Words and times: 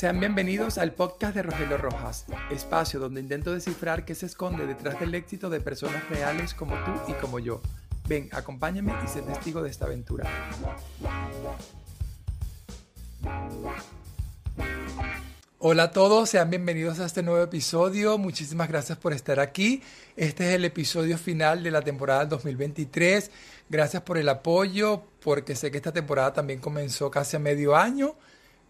Sean 0.00 0.18
bienvenidos 0.18 0.78
al 0.78 0.94
podcast 0.94 1.34
de 1.34 1.42
Rogelio 1.42 1.76
Rojas, 1.76 2.24
espacio 2.50 2.98
donde 2.98 3.20
intento 3.20 3.52
descifrar 3.52 4.06
qué 4.06 4.14
se 4.14 4.24
esconde 4.24 4.66
detrás 4.66 4.98
del 4.98 5.14
éxito 5.14 5.50
de 5.50 5.60
personas 5.60 6.08
reales 6.08 6.54
como 6.54 6.74
tú 6.86 6.92
y 7.08 7.12
como 7.20 7.38
yo. 7.38 7.60
Ven, 8.08 8.30
acompáñame 8.32 8.94
y 9.04 9.08
sé 9.08 9.20
testigo 9.20 9.62
de 9.62 9.68
esta 9.68 9.84
aventura. 9.84 10.24
Hola 15.58 15.82
a 15.82 15.90
todos, 15.90 16.30
sean 16.30 16.48
bienvenidos 16.48 16.98
a 16.98 17.04
este 17.04 17.22
nuevo 17.22 17.42
episodio. 17.42 18.16
Muchísimas 18.16 18.70
gracias 18.70 18.96
por 18.96 19.12
estar 19.12 19.38
aquí. 19.38 19.82
Este 20.16 20.48
es 20.48 20.54
el 20.54 20.64
episodio 20.64 21.18
final 21.18 21.62
de 21.62 21.72
la 21.72 21.82
temporada 21.82 22.24
2023. 22.24 23.30
Gracias 23.68 24.02
por 24.02 24.16
el 24.16 24.30
apoyo, 24.30 25.02
porque 25.22 25.54
sé 25.54 25.70
que 25.70 25.76
esta 25.76 25.92
temporada 25.92 26.32
también 26.32 26.58
comenzó 26.58 27.10
casi 27.10 27.36
a 27.36 27.38
medio 27.38 27.76
año 27.76 28.14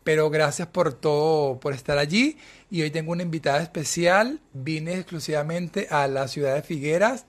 pero 0.05 0.31
gracias 0.31 0.69
por 0.69 0.93
todo, 0.93 1.61
por 1.61 1.75
estar 1.75 1.99
allí. 1.99 2.39
Y 2.71 2.83
hoy 2.83 2.91
tengo 2.91 3.13
una 3.13 3.23
invitada 3.23 3.63
especial. 3.63 4.41
Vine 4.53 4.95
exclusivamente 4.95 5.89
a 5.91 6.07
la 6.07 6.29
ciudad 6.29 6.55
de 6.55 6.63
Figueras 6.63 7.27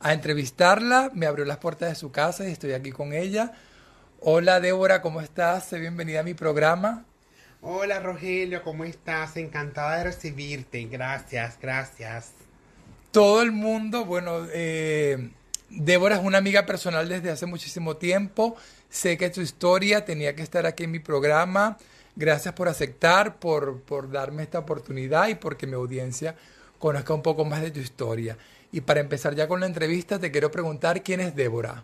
a 0.00 0.12
entrevistarla. 0.12 1.10
Me 1.14 1.26
abrió 1.26 1.44
las 1.44 1.58
puertas 1.58 1.90
de 1.90 1.94
su 1.94 2.10
casa 2.10 2.48
y 2.48 2.52
estoy 2.52 2.72
aquí 2.72 2.90
con 2.90 3.12
ella. 3.12 3.52
Hola 4.20 4.60
Débora, 4.60 5.00
¿cómo 5.02 5.20
estás? 5.20 5.70
Bienvenida 5.72 6.20
a 6.20 6.22
mi 6.22 6.34
programa. 6.34 7.04
Hola 7.62 8.00
Rogelio, 8.00 8.62
¿cómo 8.62 8.84
estás? 8.84 9.36
Encantada 9.36 9.98
de 9.98 10.04
recibirte. 10.04 10.84
Gracias, 10.86 11.58
gracias. 11.60 12.32
Todo 13.10 13.42
el 13.42 13.52
mundo, 13.52 14.04
bueno, 14.04 14.46
eh, 14.52 15.30
Débora 15.68 16.16
es 16.16 16.22
una 16.22 16.38
amiga 16.38 16.64
personal 16.64 17.08
desde 17.08 17.30
hace 17.30 17.46
muchísimo 17.46 17.96
tiempo. 17.96 18.56
Sé 18.88 19.18
que 19.18 19.30
tu 19.30 19.40
historia 19.40 20.04
tenía 20.04 20.34
que 20.34 20.42
estar 20.42 20.66
aquí 20.66 20.84
en 20.84 20.90
mi 20.90 20.98
programa. 20.98 21.76
Gracias 22.20 22.52
por 22.52 22.68
aceptar, 22.68 23.38
por, 23.38 23.80
por 23.80 24.12
darme 24.12 24.42
esta 24.42 24.58
oportunidad 24.58 25.28
y 25.28 25.36
porque 25.36 25.66
mi 25.66 25.72
audiencia 25.72 26.36
conozca 26.78 27.14
un 27.14 27.22
poco 27.22 27.46
más 27.46 27.62
de 27.62 27.70
tu 27.70 27.80
historia. 27.80 28.36
Y 28.70 28.82
para 28.82 29.00
empezar 29.00 29.34
ya 29.34 29.48
con 29.48 29.60
la 29.60 29.64
entrevista, 29.64 30.18
te 30.18 30.30
quiero 30.30 30.50
preguntar 30.50 31.02
quién 31.02 31.20
es 31.20 31.34
Débora. 31.34 31.82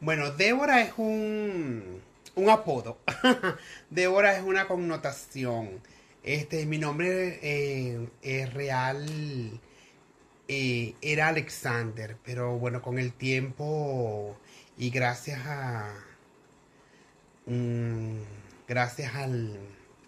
Bueno, 0.00 0.32
Débora 0.32 0.82
es 0.82 0.92
un, 0.98 2.02
un 2.34 2.50
apodo. 2.50 2.98
Débora 3.90 4.36
es 4.36 4.44
una 4.44 4.68
connotación. 4.68 5.80
Este, 6.22 6.66
mi 6.66 6.76
nombre 6.76 7.38
eh, 7.40 8.08
es 8.20 8.52
real 8.52 9.58
eh, 10.46 10.94
era 11.00 11.28
Alexander, 11.28 12.18
pero 12.22 12.58
bueno, 12.58 12.82
con 12.82 12.98
el 12.98 13.14
tiempo 13.14 14.36
y 14.76 14.90
gracias 14.90 15.40
a 15.46 15.90
gracias 18.68 19.14
al, 19.14 19.58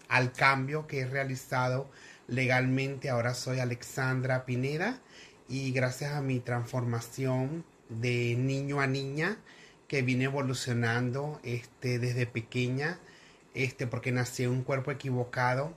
al 0.09 0.33
cambio 0.33 0.87
que 0.87 1.01
he 1.01 1.07
realizado 1.07 1.91
legalmente, 2.27 3.11
ahora 3.11 3.35
soy 3.35 3.59
Alexandra 3.59 4.45
Pineda 4.45 5.01
y 5.49 5.73
gracias 5.73 6.13
a 6.13 6.21
mi 6.21 6.41
transformación 6.41 7.65
de 7.89 8.37
niño 8.37 8.81
a 8.81 8.87
niña 8.87 9.39
que 9.89 10.03
vine 10.03 10.25
evolucionando 10.25 11.41
este 11.43 11.99
desde 11.99 12.27
pequeña 12.27 12.99
este 13.55 13.87
porque 13.87 14.13
nací 14.13 14.45
en 14.45 14.51
un 14.51 14.63
cuerpo 14.63 14.91
equivocado 14.91 15.75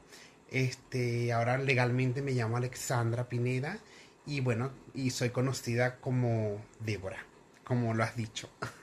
este 0.49 1.31
ahora 1.31 1.57
legalmente 1.57 2.21
me 2.21 2.33
llamo 2.33 2.57
Alexandra 2.57 3.29
Pineda 3.29 3.79
y 4.25 4.41
bueno 4.41 4.71
y 4.93 5.11
soy 5.11 5.29
conocida 5.29 6.01
como 6.01 6.61
Débora 6.81 7.25
como 7.63 7.93
lo 7.93 8.03
has 8.03 8.17
dicho. 8.17 8.49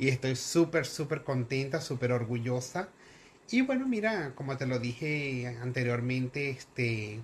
y 0.00 0.08
estoy 0.08 0.34
súper, 0.34 0.86
súper 0.86 1.22
contenta, 1.22 1.82
súper 1.82 2.12
orgullosa. 2.12 2.88
Y 3.50 3.60
bueno, 3.60 3.86
mira, 3.86 4.32
como 4.34 4.56
te 4.56 4.66
lo 4.66 4.78
dije 4.78 5.58
anteriormente, 5.60 6.48
este, 6.48 7.20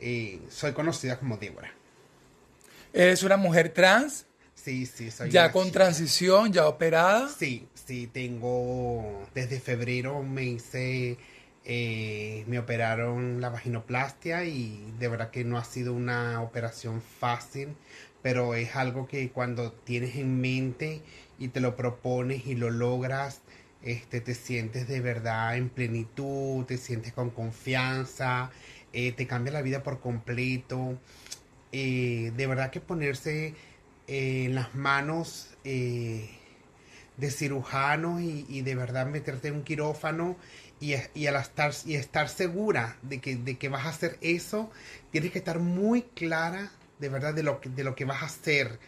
eh, 0.00 0.40
soy 0.48 0.72
conocida 0.72 1.18
como 1.18 1.36
Débora. 1.36 1.70
¿Eres 2.94 3.22
una 3.22 3.36
mujer 3.36 3.74
trans? 3.74 4.24
Sí, 4.54 4.86
sí, 4.86 5.10
soy. 5.10 5.30
¿Ya 5.30 5.52
con 5.52 5.70
transición, 5.70 6.50
ya 6.50 6.66
operada? 6.66 7.28
Sí, 7.28 7.68
sí, 7.74 8.08
tengo, 8.10 9.28
desde 9.34 9.60
febrero 9.60 10.22
me 10.22 10.44
hice, 10.44 11.18
eh, 11.66 12.44
me 12.46 12.58
operaron 12.58 13.42
la 13.42 13.50
vaginoplastia 13.50 14.46
y 14.46 14.94
de 14.98 15.08
verdad 15.08 15.30
que 15.30 15.44
no 15.44 15.58
ha 15.58 15.64
sido 15.64 15.92
una 15.92 16.40
operación 16.40 17.02
fácil 17.02 17.76
pero 18.22 18.54
es 18.54 18.76
algo 18.76 19.06
que 19.06 19.30
cuando 19.30 19.72
tienes 19.72 20.16
en 20.16 20.40
mente 20.40 21.02
y 21.42 21.48
te 21.48 21.60
lo 21.60 21.74
propones 21.74 22.46
y 22.46 22.54
lo 22.54 22.70
logras, 22.70 23.40
este, 23.82 24.20
te 24.20 24.34
sientes 24.34 24.86
de 24.86 25.00
verdad 25.00 25.56
en 25.56 25.70
plenitud, 25.70 26.64
te 26.64 26.78
sientes 26.78 27.12
con 27.12 27.30
confianza, 27.30 28.52
eh, 28.92 29.10
te 29.10 29.26
cambia 29.26 29.52
la 29.52 29.62
vida 29.62 29.82
por 29.82 30.00
completo. 30.00 30.98
Eh, 31.72 32.32
de 32.36 32.46
verdad 32.46 32.70
que 32.70 32.80
ponerse 32.80 33.54
eh, 34.06 34.44
en 34.44 34.54
las 34.54 34.74
manos 34.76 35.48
de 35.64 37.30
cirujanos 37.30 38.20
y, 38.22 38.62
de 38.62 38.74
verdad 38.76 39.06
meterte 39.06 39.48
en 39.48 39.54
un 39.54 39.62
quirófano 39.64 40.36
y, 40.80 40.94
y, 41.14 41.26
al 41.26 41.36
estar, 41.36 41.72
y 41.84 41.94
estar 41.94 42.28
segura 42.28 42.96
de 43.02 43.20
que, 43.20 43.36
de 43.36 43.56
que 43.58 43.68
vas 43.68 43.86
a 43.86 43.88
hacer 43.88 44.16
eso, 44.20 44.70
tienes 45.10 45.32
que 45.32 45.38
estar 45.38 45.58
muy 45.58 46.02
clara 46.02 46.70
de 47.00 47.08
verdad 47.08 47.34
de 47.34 47.42
lo 47.42 47.60
que, 47.60 47.68
de 47.68 47.82
lo 47.82 47.96
que 47.96 48.04
vas 48.04 48.22
a 48.22 48.26
hacer, 48.26 48.78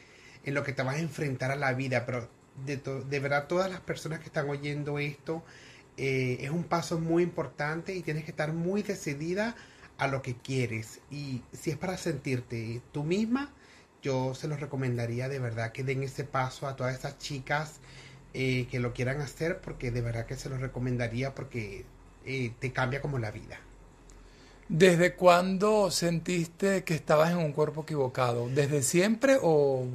en 0.44 0.54
lo 0.54 0.62
que 0.62 0.72
te 0.72 0.82
vas 0.82 0.96
a 0.96 1.00
enfrentar 1.00 1.50
a 1.50 1.56
la 1.56 1.72
vida, 1.72 2.06
pero 2.06 2.28
de, 2.64 2.76
de 2.76 3.20
verdad 3.20 3.46
todas 3.46 3.70
las 3.70 3.80
personas 3.80 4.20
que 4.20 4.26
están 4.26 4.48
oyendo 4.48 4.98
esto, 4.98 5.42
eh, 5.96 6.38
es 6.40 6.50
un 6.50 6.64
paso 6.64 6.98
muy 6.98 7.22
importante 7.22 7.94
y 7.94 8.02
tienes 8.02 8.24
que 8.24 8.30
estar 8.30 8.52
muy 8.52 8.82
decidida 8.82 9.54
a 9.98 10.08
lo 10.08 10.22
que 10.22 10.34
quieres. 10.36 11.00
Y 11.10 11.42
si 11.52 11.70
es 11.70 11.76
para 11.76 11.96
sentirte 11.96 12.82
tú 12.92 13.04
misma, 13.04 13.52
yo 14.02 14.34
se 14.34 14.48
los 14.48 14.60
recomendaría 14.60 15.28
de 15.28 15.38
verdad 15.38 15.72
que 15.72 15.84
den 15.84 16.02
ese 16.02 16.24
paso 16.24 16.66
a 16.66 16.76
todas 16.76 16.98
esas 16.98 17.18
chicas 17.18 17.80
eh, 18.34 18.66
que 18.70 18.80
lo 18.80 18.92
quieran 18.92 19.20
hacer, 19.20 19.60
porque 19.60 19.90
de 19.90 20.00
verdad 20.00 20.26
que 20.26 20.36
se 20.36 20.48
los 20.48 20.60
recomendaría 20.60 21.34
porque 21.34 21.84
eh, 22.24 22.52
te 22.58 22.72
cambia 22.72 23.00
como 23.00 23.18
la 23.18 23.30
vida. 23.30 23.60
¿Desde 24.68 25.14
cuándo 25.14 25.90
sentiste 25.90 26.84
que 26.84 26.94
estabas 26.94 27.30
en 27.30 27.38
un 27.38 27.52
cuerpo 27.52 27.82
equivocado? 27.82 28.48
¿Desde 28.48 28.82
siempre 28.82 29.38
o...? 29.40 29.86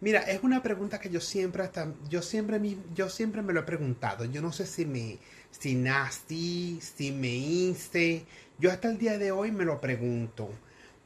Mira, 0.00 0.20
es 0.20 0.44
una 0.44 0.62
pregunta 0.62 1.00
que 1.00 1.10
yo 1.10 1.20
siempre 1.20 1.64
hasta, 1.64 1.92
yo 2.08 2.22
siempre 2.22 2.60
yo 2.94 3.08
siempre 3.08 3.42
me 3.42 3.52
lo 3.52 3.60
he 3.60 3.64
preguntado. 3.64 4.24
Yo 4.24 4.40
no 4.40 4.52
sé 4.52 4.66
si 4.66 4.86
me 4.86 5.18
si 5.50 5.74
nací, 5.74 6.78
si 6.80 7.10
me 7.10 7.34
hice. 7.34 8.24
Yo 8.58 8.70
hasta 8.70 8.88
el 8.88 8.98
día 8.98 9.18
de 9.18 9.32
hoy 9.32 9.50
me 9.50 9.64
lo 9.64 9.80
pregunto. 9.80 10.50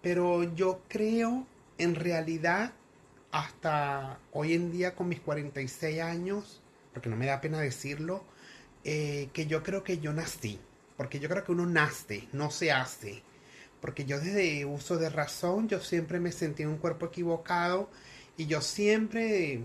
Pero 0.02 0.42
yo 0.54 0.82
creo 0.88 1.46
en 1.78 1.94
realidad 1.94 2.72
hasta 3.30 4.18
hoy 4.32 4.52
en 4.54 4.70
día 4.70 4.94
con 4.94 5.08
mis 5.08 5.20
46 5.20 6.00
años, 6.02 6.60
porque 6.92 7.08
no 7.08 7.16
me 7.16 7.26
da 7.26 7.40
pena 7.40 7.60
decirlo, 7.60 8.24
eh, 8.84 9.30
que 9.32 9.46
yo 9.46 9.62
creo 9.62 9.84
que 9.84 9.98
yo 9.98 10.12
nací. 10.12 10.60
Porque 10.98 11.18
yo 11.18 11.30
creo 11.30 11.44
que 11.44 11.52
uno 11.52 11.64
nace, 11.66 12.28
no 12.32 12.50
se 12.50 12.72
hace. 12.72 13.22
Porque 13.80 14.04
yo 14.04 14.20
desde 14.20 14.66
uso 14.66 14.98
de 14.98 15.08
razón, 15.08 15.68
yo 15.68 15.80
siempre 15.80 16.20
me 16.20 16.30
sentí 16.30 16.62
en 16.62 16.68
un 16.68 16.78
cuerpo 16.78 17.06
equivocado 17.06 17.88
y 18.36 18.46
yo 18.46 18.60
siempre, 18.60 19.60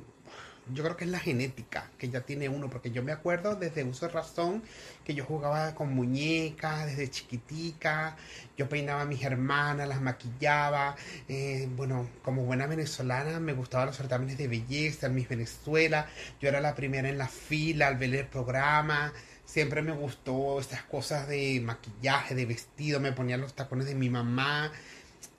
yo 0.73 0.83
creo 0.83 0.97
que 0.97 1.05
es 1.05 1.11
la 1.11 1.19
genética 1.19 1.89
que 1.97 2.09
ya 2.09 2.21
tiene 2.21 2.49
uno, 2.49 2.69
porque 2.69 2.91
yo 2.91 3.03
me 3.03 3.11
acuerdo 3.11 3.55
desde 3.55 3.83
uso 3.83 4.07
de 4.07 4.13
razón 4.13 4.63
que 5.03 5.13
yo 5.13 5.23
jugaba 5.25 5.73
con 5.75 5.93
muñecas 5.93 6.85
desde 6.85 7.09
chiquitica, 7.09 8.17
yo 8.57 8.67
peinaba 8.67 9.01
a 9.01 9.05
mis 9.05 9.23
hermanas, 9.23 9.87
las 9.87 10.01
maquillaba, 10.01 10.95
eh, 11.27 11.67
bueno, 11.75 12.07
como 12.23 12.43
buena 12.43 12.67
venezolana 12.67 13.39
me 13.39 13.53
gustaban 13.53 13.87
los 13.87 13.97
certámenes 13.97 14.37
de 14.37 14.47
belleza 14.47 15.07
en 15.07 15.15
mis 15.15 15.29
Venezuela, 15.29 16.07
yo 16.41 16.49
era 16.49 16.61
la 16.61 16.75
primera 16.75 17.09
en 17.09 17.17
la 17.17 17.27
fila 17.27 17.87
al 17.87 17.97
ver 17.97 18.15
el 18.15 18.27
programa, 18.27 19.13
Siempre 19.47 19.81
me 19.81 19.93
gustó 19.93 20.59
estas 20.59 20.83
cosas 20.83 21.25
de 21.29 21.61
maquillaje, 21.63 22.35
de 22.35 22.45
vestido, 22.45 22.99
me 22.99 23.13
ponía 23.13 23.37
los 23.37 23.53
tacones 23.53 23.87
de 23.87 23.95
mi 23.95 24.09
mamá. 24.09 24.73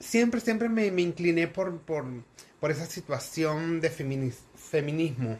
Siempre, 0.00 0.40
siempre 0.40 0.70
me, 0.70 0.86
incliné 0.86 1.46
por, 1.46 1.78
por, 1.82 2.06
por, 2.60 2.70
esa 2.70 2.87
situación 2.87 3.81
de 3.81 3.90
feminismo. 3.90 5.38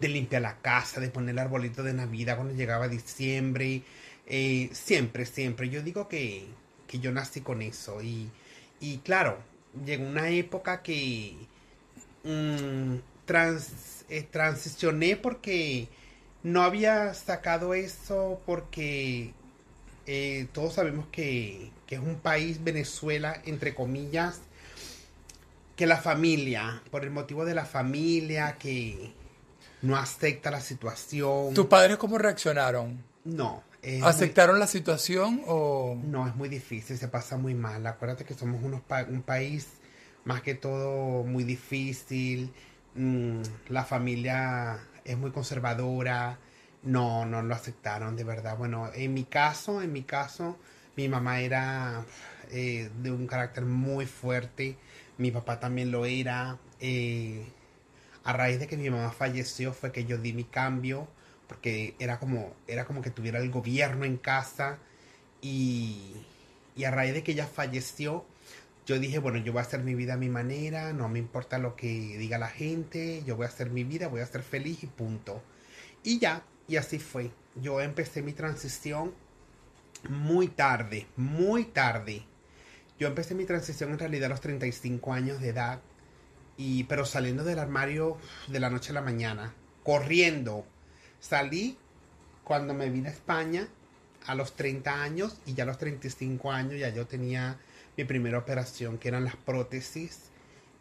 De 0.00 0.08
limpiar 0.08 0.42
la 0.42 0.56
casa, 0.58 1.00
de 1.00 1.08
poner 1.08 1.30
el 1.30 1.38
arbolito 1.38 1.82
de 1.82 1.92
Navidad 1.92 2.36
cuando 2.36 2.54
llegaba 2.54 2.88
diciembre. 2.88 3.82
Eh, 4.26 4.70
siempre, 4.72 5.24
siempre. 5.24 5.68
Yo 5.68 5.82
digo 5.82 6.08
que, 6.08 6.46
que 6.86 6.98
yo 6.98 7.12
nací 7.12 7.40
con 7.40 7.62
eso. 7.62 8.02
Y, 8.02 8.28
y 8.80 8.98
claro, 8.98 9.38
llegó 9.84 10.06
una 10.06 10.30
época 10.30 10.82
que 10.82 11.36
mm, 12.24 12.96
trans, 13.24 14.04
eh, 14.08 14.26
transicioné 14.30 15.16
porque 15.16 15.88
no 16.42 16.62
había 16.62 17.14
sacado 17.14 17.74
eso 17.74 18.40
porque 18.46 19.32
eh, 20.06 20.46
todos 20.52 20.74
sabemos 20.74 21.06
que, 21.12 21.70
es 21.88 21.98
un 21.98 22.16
país, 22.16 22.64
Venezuela, 22.64 23.40
entre 23.44 23.74
comillas, 23.74 24.40
que 25.78 25.86
la 25.86 25.96
familia, 25.96 26.82
por 26.90 27.04
el 27.04 27.10
motivo 27.10 27.44
de 27.46 27.54
la 27.54 27.64
familia, 27.64 28.56
que 28.58 29.14
no 29.80 29.96
acepta 29.96 30.50
la 30.50 30.60
situación. 30.60 31.54
¿Tus 31.54 31.66
padres 31.66 31.96
cómo 31.96 32.18
reaccionaron? 32.18 33.02
No, 33.24 33.62
¿Aceptaron 34.02 34.58
la 34.58 34.66
situación 34.66 35.40
o...? 35.46 35.96
no, 36.04 36.26
es 36.26 36.34
muy 36.34 36.48
difícil, 36.48 36.98
se 36.98 37.06
pasa 37.08 37.36
muy 37.38 37.54
mal. 37.54 37.86
Acuérdate 37.86 38.24
que 38.24 38.34
somos 38.34 38.60
unos 38.62 38.80
pa- 38.82 39.04
un 39.08 39.22
país 39.22 39.68
más 40.24 40.42
que 40.42 40.54
todo 40.54 41.22
muy 41.24 41.44
difícil. 41.44 42.52
mm, 42.96 43.40
la 43.68 43.84
familia 43.84 44.78
es 45.04 45.16
muy 45.16 45.30
conservadora. 45.30 46.38
No, 46.82 47.24
no 47.24 47.40
lo 47.42 47.54
aceptaron, 47.54 48.16
de 48.16 48.24
verdad. 48.24 48.56
Bueno, 48.58 48.90
en 48.94 49.14
mi 49.14 49.24
caso, 49.24 49.80
en 49.80 49.92
mi 49.92 50.02
caso, 50.02 50.58
mi 50.96 51.08
mamá 51.08 51.40
era 51.40 52.04
eh, 52.50 52.90
de 53.00 53.10
un 53.12 53.26
carácter 53.28 53.64
muy 53.64 54.06
fuerte. 54.06 54.76
Mi 55.18 55.30
papá 55.30 55.60
también 55.60 55.90
lo 55.90 56.06
era. 56.06 56.58
eh, 56.80 57.44
a 58.24 58.32
raíz 58.34 58.60
de 58.60 58.66
que 58.68 58.76
mi 58.76 58.90
mamá 58.90 59.10
falleció 59.12 59.72
fue 59.74 59.92
que 59.92 60.04
yo 60.04 60.18
di 60.18 60.32
mi 60.34 60.44
cambio 60.44 61.08
porque 61.48 61.94
era 61.98 62.18
como 62.20 62.54
era 62.68 62.84
como 62.86 63.02
que 63.02 63.10
tuviera 63.10 63.38
el 63.40 63.50
gobierno 63.50 64.04
en 64.04 64.18
casa 64.18 64.78
y, 65.42 66.14
y 66.76 66.84
a 66.84 66.90
raíz 66.90 67.14
de 67.14 67.22
que 67.22 67.32
ella 67.32 67.46
falleció 67.46 68.24
yo 68.86 68.98
dije 68.98 69.18
bueno 69.18 69.38
yo 69.38 69.52
voy 69.52 69.60
a 69.60 69.62
hacer 69.62 69.82
mi 69.82 69.94
vida 69.94 70.14
a 70.14 70.16
mi 70.16 70.28
manera 70.28 70.92
no 70.92 71.08
me 71.08 71.18
importa 71.18 71.58
lo 71.58 71.76
que 71.76 71.88
diga 72.18 72.38
la 72.38 72.48
gente 72.48 73.22
yo 73.26 73.36
voy 73.36 73.46
a 73.46 73.48
hacer 73.48 73.70
mi 73.70 73.84
vida 73.84 74.08
voy 74.08 74.20
a 74.22 74.26
ser 74.26 74.42
feliz 74.42 74.82
y 74.84 74.86
punto 74.88 75.42
y 76.04 76.18
ya 76.18 76.44
y 76.68 76.76
así 76.76 76.98
fue 76.98 77.30
yo 77.56 77.80
empecé 77.80 78.22
mi 78.22 78.32
transición 78.34 79.14
muy 80.08 80.48
tarde 80.48 81.06
muy 81.16 81.64
tarde 81.64 82.22
yo 82.98 83.08
empecé 83.08 83.34
mi 83.34 83.44
transición 83.44 83.92
en 83.92 83.98
realidad 83.98 84.26
a 84.26 84.30
los 84.30 84.40
35 84.40 85.12
años 85.12 85.40
de 85.40 85.50
edad 85.50 85.80
y 86.56 86.84
pero 86.84 87.04
saliendo 87.04 87.44
del 87.44 87.60
armario 87.60 88.18
de 88.48 88.60
la 88.60 88.68
noche 88.68 88.90
a 88.90 88.94
la 88.94 89.02
mañana, 89.02 89.54
corriendo. 89.84 90.66
Salí 91.20 91.78
cuando 92.44 92.74
me 92.74 92.90
vine 92.90 93.08
a 93.08 93.12
España 93.12 93.68
a 94.26 94.34
los 94.34 94.54
30 94.56 95.02
años 95.02 95.38
y 95.46 95.54
ya 95.54 95.62
a 95.62 95.66
los 95.66 95.78
35 95.78 96.50
años 96.50 96.78
ya 96.78 96.88
yo 96.90 97.06
tenía 97.06 97.58
mi 97.96 98.04
primera 98.04 98.38
operación 98.38 98.98
que 98.98 99.08
eran 99.08 99.24
las 99.24 99.36
prótesis 99.36 100.30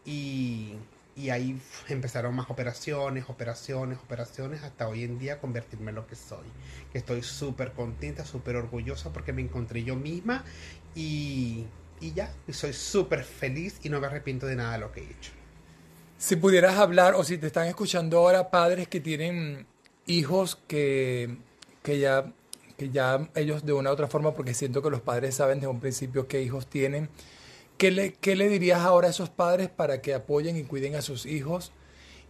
y, 0.03 0.73
y 1.15 1.29
ahí 1.29 1.59
empezaron 1.87 2.35
más 2.35 2.49
operaciones, 2.49 3.25
operaciones, 3.27 3.99
operaciones 3.99 4.63
hasta 4.63 4.87
hoy 4.87 5.03
en 5.03 5.19
día 5.19 5.39
convertirme 5.39 5.89
en 5.89 5.95
lo 5.95 6.07
que 6.07 6.15
soy. 6.15 6.45
Que 6.91 6.97
estoy 6.97 7.21
súper 7.21 7.73
contenta, 7.73 8.25
súper 8.25 8.55
orgullosa 8.55 9.13
porque 9.13 9.33
me 9.33 9.41
encontré 9.43 9.83
yo 9.83 9.95
misma 9.95 10.43
y, 10.95 11.65
y 11.99 12.13
ya, 12.13 12.31
y 12.47 12.53
soy 12.53 12.73
súper 12.73 13.23
feliz 13.23 13.79
y 13.83 13.89
no 13.89 13.99
me 13.99 14.07
arrepiento 14.07 14.45
de 14.45 14.55
nada 14.55 14.73
de 14.73 14.79
lo 14.79 14.91
que 14.91 15.01
he 15.01 15.03
hecho. 15.03 15.31
Si 16.17 16.35
pudieras 16.35 16.77
hablar, 16.77 17.15
o 17.15 17.23
si 17.23 17.38
te 17.38 17.47
están 17.47 17.67
escuchando 17.67 18.17
ahora 18.17 18.49
padres 18.49 18.88
que 18.88 18.99
tienen 18.99 19.67
hijos 20.07 20.57
que, 20.67 21.38
que 21.83 21.99
ya, 21.99 22.33
que 22.77 22.89
ya 22.89 23.29
ellos 23.35 23.65
de 23.65 23.73
una 23.73 23.91
u 23.91 23.94
otra 23.94 24.07
forma, 24.07 24.33
porque 24.33 24.53
siento 24.53 24.81
que 24.81 24.89
los 24.89 25.01
padres 25.01 25.35
saben 25.35 25.59
desde 25.59 25.67
un 25.67 25.79
principio 25.79 26.27
qué 26.27 26.41
hijos 26.41 26.67
tienen, 26.67 27.09
¿qué 27.77 27.91
le, 27.91 28.13
qué 28.13 28.35
le 28.35 28.50
dirías 28.50 28.79
ahora 28.79 29.07
a 29.07 29.11
esos 29.11 29.29
padres 29.29 29.69
para 29.69 30.01
que 30.01 30.13
apoyen 30.13 30.57
y 30.57 30.63
cuiden 30.63 30.95
a 30.95 31.01
sus 31.01 31.25
hijos? 31.25 31.71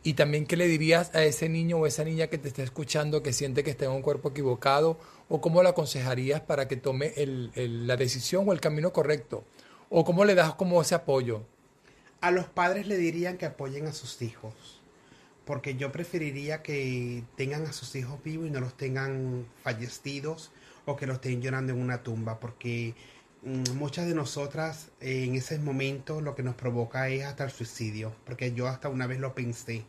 Y 0.04 0.14
también, 0.14 0.46
¿qué 0.46 0.56
le 0.56 0.68
dirías 0.68 1.14
a 1.16 1.24
ese 1.24 1.50
niño 1.50 1.78
o 1.78 1.86
esa 1.88 2.04
niña 2.04 2.28
que 2.28 2.38
te 2.38 2.48
está 2.48 2.64
escuchando 2.64 3.22
que 3.24 3.34
siente 3.34 3.64
que 3.64 3.72
está 3.72 3.86
en 3.86 3.92
un 3.92 4.02
cuerpo 4.02 4.30
equivocado? 4.30 4.98
¿O 5.28 5.42
cómo 5.42 5.62
le 5.64 5.70
aconsejarías 5.70 6.40
para 6.42 6.68
que 6.68 6.78
tome 6.78 7.14
el- 7.18 7.52
la 7.88 7.98
decisión 7.98 8.48
o 8.48 8.54
el 8.54 8.62
camino 8.62 8.94
correcto? 8.94 9.44
¿O 9.90 10.06
cómo 10.06 10.24
le 10.24 10.36
das 10.36 10.54
como 10.56 10.82
ese 10.82 10.96
apoyo? 10.96 11.44
A 12.22 12.32
los 12.32 12.46
padres 12.46 12.88
le 12.88 12.98
dirían 12.98 13.38
que 13.38 13.46
apoyen 13.46 13.86
a 13.88 13.92
sus 13.94 14.22
hijos, 14.22 14.54
porque 15.46 15.76
yo 15.76 15.92
preferiría 15.92 16.62
que 16.64 17.24
tengan 17.36 17.66
a 17.66 17.74
sus 17.74 17.96
hijos 17.96 18.24
vivos 18.24 18.48
y 18.48 18.52
no 18.52 18.60
los 18.60 18.76
tengan 18.76 19.46
fallecidos 19.64 20.52
o 20.86 20.96
que 20.96 21.06
los 21.06 21.16
estén 21.16 21.42
llorando 21.42 21.74
en 21.74 21.82
una 21.82 22.02
tumba, 22.02 22.40
porque 22.40 22.96
muchas 23.44 24.08
de 24.08 24.14
nosotras 24.16 24.90
eh, 25.00 25.24
en 25.26 25.36
ese 25.36 25.60
momento 25.60 26.22
lo 26.22 26.36
que 26.36 26.44
nos 26.44 26.56
provoca 26.56 27.10
es 27.10 27.24
hasta 27.26 27.44
el 27.46 27.52
suicidio, 27.52 28.14
porque 28.26 28.54
yo 28.54 28.68
hasta 28.68 28.90
una 28.90 29.08
vez 29.08 29.20
lo 29.20 29.34
pensé. 29.36 29.86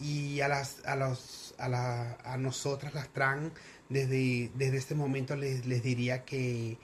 Y 0.00 0.40
a 0.40 0.48
las 0.48 0.84
a 0.86 0.96
los 0.96 1.54
a, 1.58 1.68
la- 1.68 2.18
a 2.24 2.36
nosotras 2.36 2.94
las 2.94 3.08
trans 3.12 3.52
desde 3.88 4.50
desde 4.54 4.76
este 4.78 4.94
momento 4.94 5.36
les, 5.36 5.66
les 5.66 5.82
diría 5.82 6.24
que 6.24 6.78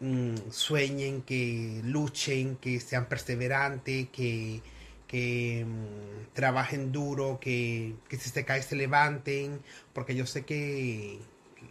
mm, 0.00 0.50
sueñen, 0.50 1.22
que 1.22 1.80
luchen, 1.84 2.56
que 2.56 2.80
sean 2.80 3.06
perseverantes, 3.08 4.08
que, 4.10 4.60
que 5.06 5.64
mm, 5.66 6.34
trabajen 6.34 6.92
duro, 6.92 7.38
que, 7.40 7.94
que 8.08 8.16
si 8.18 8.30
se 8.30 8.44
caen 8.44 8.62
se 8.62 8.76
levanten, 8.76 9.60
porque 9.92 10.14
yo 10.16 10.26
sé 10.26 10.44
que 10.44 11.18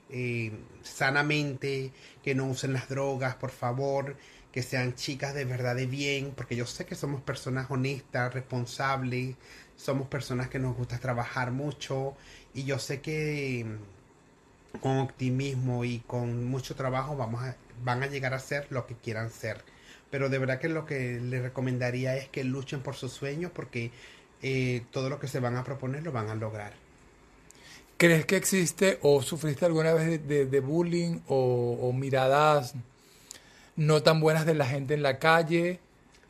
eh, 0.09 0.51
sanamente, 0.83 1.91
que 2.23 2.35
no 2.35 2.47
usen 2.47 2.73
las 2.73 2.89
drogas, 2.89 3.35
por 3.35 3.51
favor, 3.51 4.15
que 4.51 4.63
sean 4.63 4.95
chicas 4.95 5.33
de 5.33 5.45
verdad 5.45 5.75
de 5.75 5.85
bien, 5.85 6.33
porque 6.35 6.55
yo 6.55 6.65
sé 6.65 6.85
que 6.85 6.95
somos 6.95 7.21
personas 7.21 7.69
honestas, 7.69 8.33
responsables, 8.33 9.35
somos 9.75 10.07
personas 10.07 10.49
que 10.49 10.59
nos 10.59 10.75
gusta 10.75 10.99
trabajar 10.99 11.51
mucho 11.51 12.15
y 12.53 12.63
yo 12.63 12.79
sé 12.79 13.01
que 13.01 13.65
mm, 13.65 14.79
con 14.79 14.97
optimismo 14.97 15.85
y 15.85 15.99
con 15.99 16.45
mucho 16.45 16.75
trabajo 16.75 17.15
vamos 17.15 17.43
a, 17.43 17.55
van 17.83 18.03
a 18.03 18.07
llegar 18.07 18.33
a 18.33 18.39
ser 18.39 18.67
lo 18.71 18.87
que 18.87 18.95
quieran 18.95 19.29
ser. 19.29 19.63
Pero 20.09 20.29
de 20.29 20.37
verdad 20.39 20.59
que 20.59 20.69
lo 20.69 20.85
que 20.85 21.19
les 21.19 21.41
recomendaría 21.41 22.15
es 22.15 22.29
que 22.29 22.43
luchen 22.43 22.81
por 22.81 22.95
sus 22.95 23.11
sueños 23.11 23.51
porque 23.53 23.91
eh, 24.41 24.83
todo 24.91 25.09
lo 25.09 25.19
que 25.19 25.27
se 25.27 25.39
van 25.39 25.55
a 25.55 25.63
proponer 25.63 26.03
lo 26.03 26.11
van 26.11 26.29
a 26.29 26.35
lograr. 26.35 26.73
¿Crees 27.97 28.25
que 28.25 28.35
existe 28.37 28.99
o 29.01 29.21
sufriste 29.23 29.65
alguna 29.65 29.93
vez 29.93 30.05
de, 30.07 30.17
de- 30.19 30.45
de 30.45 30.59
bullying 30.59 31.19
o, 31.27 31.77
o 31.81 31.93
miradas 31.93 32.73
no 33.75 34.01
tan 34.03 34.19
buenas 34.19 34.45
de 34.45 34.53
la 34.55 34.65
gente 34.65 34.93
en 34.93 35.03
la 35.03 35.19
calle? 35.19 35.79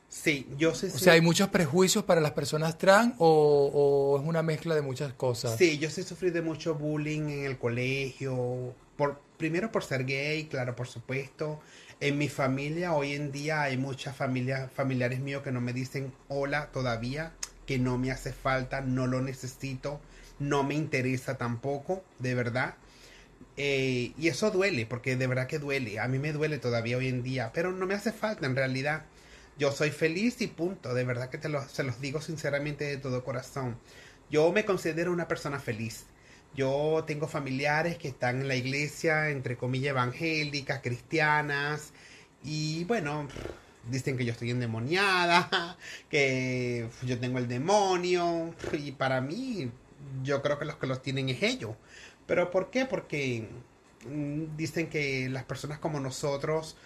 Sí, 0.09 0.47
yo 0.57 0.73
sí, 0.73 0.87
O 0.87 0.91
sí- 0.97 1.03
sea, 1.03 1.13
¿hay 1.13 1.21
muchos 1.21 1.49
prejuicios 1.49 2.03
para 2.05 2.21
las 2.21 2.31
personas 2.31 2.77
trans 2.77 3.15
o, 3.17 3.71
o 4.15 4.19
es 4.21 4.25
una 4.27 4.41
mezcla 4.43 4.75
de 4.75 4.81
muchas 4.81 5.13
cosas? 5.13 5.55
Sí, 5.57 5.77
yo 5.77 5.89
sí 5.89 6.03
sufrí 6.03 6.29
de 6.29 6.41
mucho 6.41 6.75
bullying 6.75 7.29
en 7.29 7.45
el 7.45 7.57
colegio. 7.57 8.73
Por, 8.95 9.19
primero 9.37 9.71
por 9.71 9.83
ser 9.83 10.05
gay, 10.05 10.45
claro, 10.45 10.75
por 10.75 10.87
supuesto. 10.87 11.59
En 11.99 12.17
mi 12.17 12.29
familia, 12.29 12.93
hoy 12.93 13.13
en 13.13 13.31
día 13.31 13.63
hay 13.63 13.75
muchas 13.77 14.15
familias, 14.15 14.71
familiares 14.71 15.19
míos 15.19 15.41
que 15.43 15.51
no 15.51 15.59
me 15.61 15.73
dicen 15.73 16.13
hola 16.29 16.67
todavía, 16.71 17.33
que 17.65 17.79
no 17.79 17.97
me 17.97 18.11
hace 18.11 18.31
falta, 18.31 18.81
no 18.81 19.07
lo 19.07 19.21
necesito, 19.21 19.99
no 20.39 20.63
me 20.63 20.75
interesa 20.75 21.37
tampoco, 21.37 22.03
de 22.19 22.35
verdad. 22.35 22.75
Eh, 23.57 24.13
y 24.17 24.27
eso 24.27 24.51
duele, 24.51 24.85
porque 24.85 25.15
de 25.15 25.27
verdad 25.27 25.47
que 25.47 25.59
duele. 25.59 25.99
A 25.99 26.07
mí 26.07 26.19
me 26.19 26.31
duele 26.33 26.59
todavía 26.59 26.97
hoy 26.97 27.07
en 27.07 27.23
día, 27.23 27.51
pero 27.53 27.71
no 27.71 27.85
me 27.87 27.95
hace 27.95 28.11
falta 28.11 28.45
en 28.45 28.56
realidad. 28.56 29.06
Yo 29.57 29.71
soy 29.71 29.91
feliz 29.91 30.41
y 30.41 30.47
punto. 30.47 30.94
De 30.94 31.03
verdad 31.03 31.29
que 31.29 31.37
te 31.39 31.49
lo, 31.49 31.67
se 31.67 31.83
los 31.83 31.99
digo 31.99 32.21
sinceramente 32.21 32.85
de 32.85 32.97
todo 32.97 33.23
corazón. 33.23 33.77
Yo 34.29 34.51
me 34.51 34.65
considero 34.65 35.11
una 35.11 35.27
persona 35.27 35.59
feliz. 35.59 36.06
Yo 36.56 37.03
tengo 37.07 37.27
familiares 37.27 37.97
que 37.97 38.07
están 38.09 38.41
en 38.41 38.47
la 38.47 38.56
iglesia, 38.56 39.29
entre 39.29 39.57
comillas, 39.57 39.91
evangélicas, 39.91 40.81
cristianas. 40.81 41.94
Y 42.44 42.83
bueno, 42.85 43.27
dicen 43.89 44.17
que 44.17 44.25
yo 44.25 44.31
estoy 44.33 44.51
endemoniada, 44.51 45.77
que 46.09 46.87
yo 47.03 47.19
tengo 47.19 47.39
el 47.39 47.47
demonio. 47.47 48.53
Y 48.73 48.91
para 48.91 49.21
mí, 49.21 49.71
yo 50.23 50.42
creo 50.42 50.59
que 50.59 50.66
los 50.66 50.77
que 50.77 50.87
los 50.87 51.01
tienen 51.01 51.30
es 51.30 51.44
ellos. 51.44 51.75
¿Pero 52.25 52.51
por 52.51 52.69
qué? 52.69 52.85
Porque 52.85 53.49
mm, 54.07 54.56
dicen 54.57 54.89
que 54.89 55.30
las 55.30 55.44
personas 55.45 55.80
como 55.80 55.99
nosotros 55.99 56.77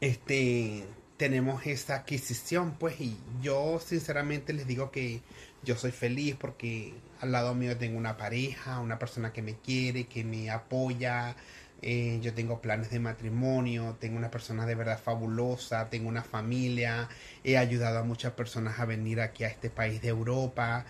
este 0.00 0.84
tenemos 1.16 1.64
esa 1.66 1.96
adquisición 1.96 2.74
pues 2.78 3.00
y 3.00 3.16
yo 3.40 3.78
sinceramente 3.78 4.52
les 4.52 4.66
digo 4.66 4.90
que 4.90 5.20
yo 5.62 5.76
soy 5.76 5.92
feliz 5.92 6.34
porque 6.36 6.94
al 7.20 7.30
lado 7.30 7.54
mío 7.54 7.76
tengo 7.78 7.96
una 7.96 8.16
pareja 8.16 8.80
una 8.80 8.98
persona 8.98 9.32
que 9.32 9.42
me 9.42 9.54
quiere 9.54 10.08
que 10.08 10.24
me 10.24 10.50
apoya 10.50 11.36
eh, 11.80 12.18
yo 12.22 12.34
tengo 12.34 12.60
planes 12.60 12.90
de 12.90 12.98
matrimonio 12.98 13.96
tengo 14.00 14.16
una 14.18 14.32
persona 14.32 14.66
de 14.66 14.74
verdad 14.74 14.98
fabulosa 15.00 15.88
tengo 15.90 16.08
una 16.08 16.24
familia 16.24 17.08
he 17.44 17.56
ayudado 17.56 18.00
a 18.00 18.02
muchas 18.02 18.32
personas 18.32 18.80
a 18.80 18.84
venir 18.84 19.20
aquí 19.20 19.44
a 19.44 19.48
este 19.48 19.70
país 19.70 20.02
de 20.02 20.08
Europa 20.08 20.86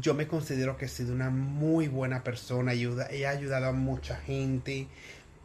yo 0.00 0.14
me 0.14 0.26
considero 0.26 0.76
que 0.76 0.86
he 0.86 0.88
sido 0.88 1.14
una 1.14 1.30
muy 1.30 1.88
buena 1.88 2.22
persona 2.24 2.72
ayuda, 2.72 3.08
he 3.10 3.26
ayudado 3.26 3.66
a 3.66 3.72
mucha 3.72 4.16
gente 4.16 4.88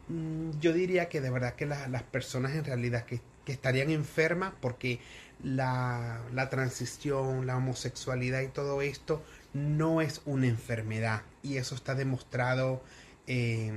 Mm, 0.08 0.58
yo 0.60 0.72
diría 0.72 1.08
que 1.08 1.20
de 1.20 1.30
verdad 1.30 1.54
que 1.54 1.66
la- 1.66 1.88
las 1.88 2.02
personas 2.02 2.52
en 2.54 2.64
realidad 2.64 3.04
que, 3.06 3.20
que 3.44 3.52
estarían 3.52 3.90
enfermas 3.90 4.52
porque 4.60 5.00
la, 5.42 6.20
la 6.32 6.50
transición, 6.50 7.46
la 7.46 7.56
homosexualidad 7.56 8.42
y 8.42 8.48
todo 8.48 8.82
esto 8.82 9.22
no 9.54 10.00
es 10.00 10.20
una 10.26 10.46
enfermedad 10.48 11.22
y 11.42 11.56
eso 11.58 11.74
está 11.74 11.94
demostrado 11.94 12.82
eh, 13.26 13.72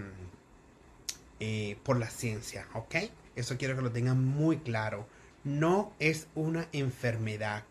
eh, 1.39 1.77
por 1.83 1.97
la 1.99 2.09
ciencia, 2.09 2.65
¿ok? 2.73 2.95
Eso 3.35 3.57
quiero 3.57 3.75
que 3.75 3.81
lo 3.81 3.91
tengan 3.91 4.23
muy 4.23 4.57
claro. 4.57 5.07
No 5.43 5.93
es 5.99 6.27
una 6.35 6.67
enfermedad. 6.71 7.63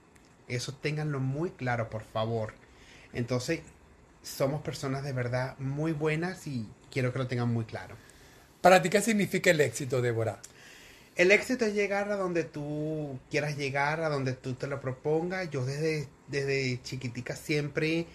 Eso 0.48 0.72
ténganlo 0.74 1.18
muy 1.20 1.50
claro, 1.50 1.90
por 1.90 2.04
favor. 2.04 2.54
Entonces, 3.16 3.60
somos 4.22 4.60
personas 4.60 5.02
de 5.02 5.12
verdad 5.12 5.56
muy 5.58 5.92
buenas 5.92 6.46
y 6.46 6.68
quiero 6.90 7.12
que 7.12 7.18
lo 7.18 7.26
tengan 7.26 7.50
muy 7.50 7.64
claro. 7.64 7.96
¿Para 8.60 8.82
ti 8.82 8.90
qué 8.90 9.00
significa 9.00 9.50
el 9.50 9.60
éxito, 9.62 10.02
Débora? 10.02 10.38
El 11.14 11.30
éxito 11.32 11.64
es 11.64 11.72
llegar 11.72 12.12
a 12.12 12.16
donde 12.16 12.44
tú 12.44 13.18
quieras 13.30 13.56
llegar, 13.56 14.02
a 14.02 14.10
donde 14.10 14.34
tú 14.34 14.52
te 14.52 14.66
lo 14.66 14.82
propongas. 14.82 15.48
Yo 15.50 15.64
desde, 15.64 16.08
desde 16.28 16.78
chiquitica 16.82 17.34
siempre, 17.36 18.06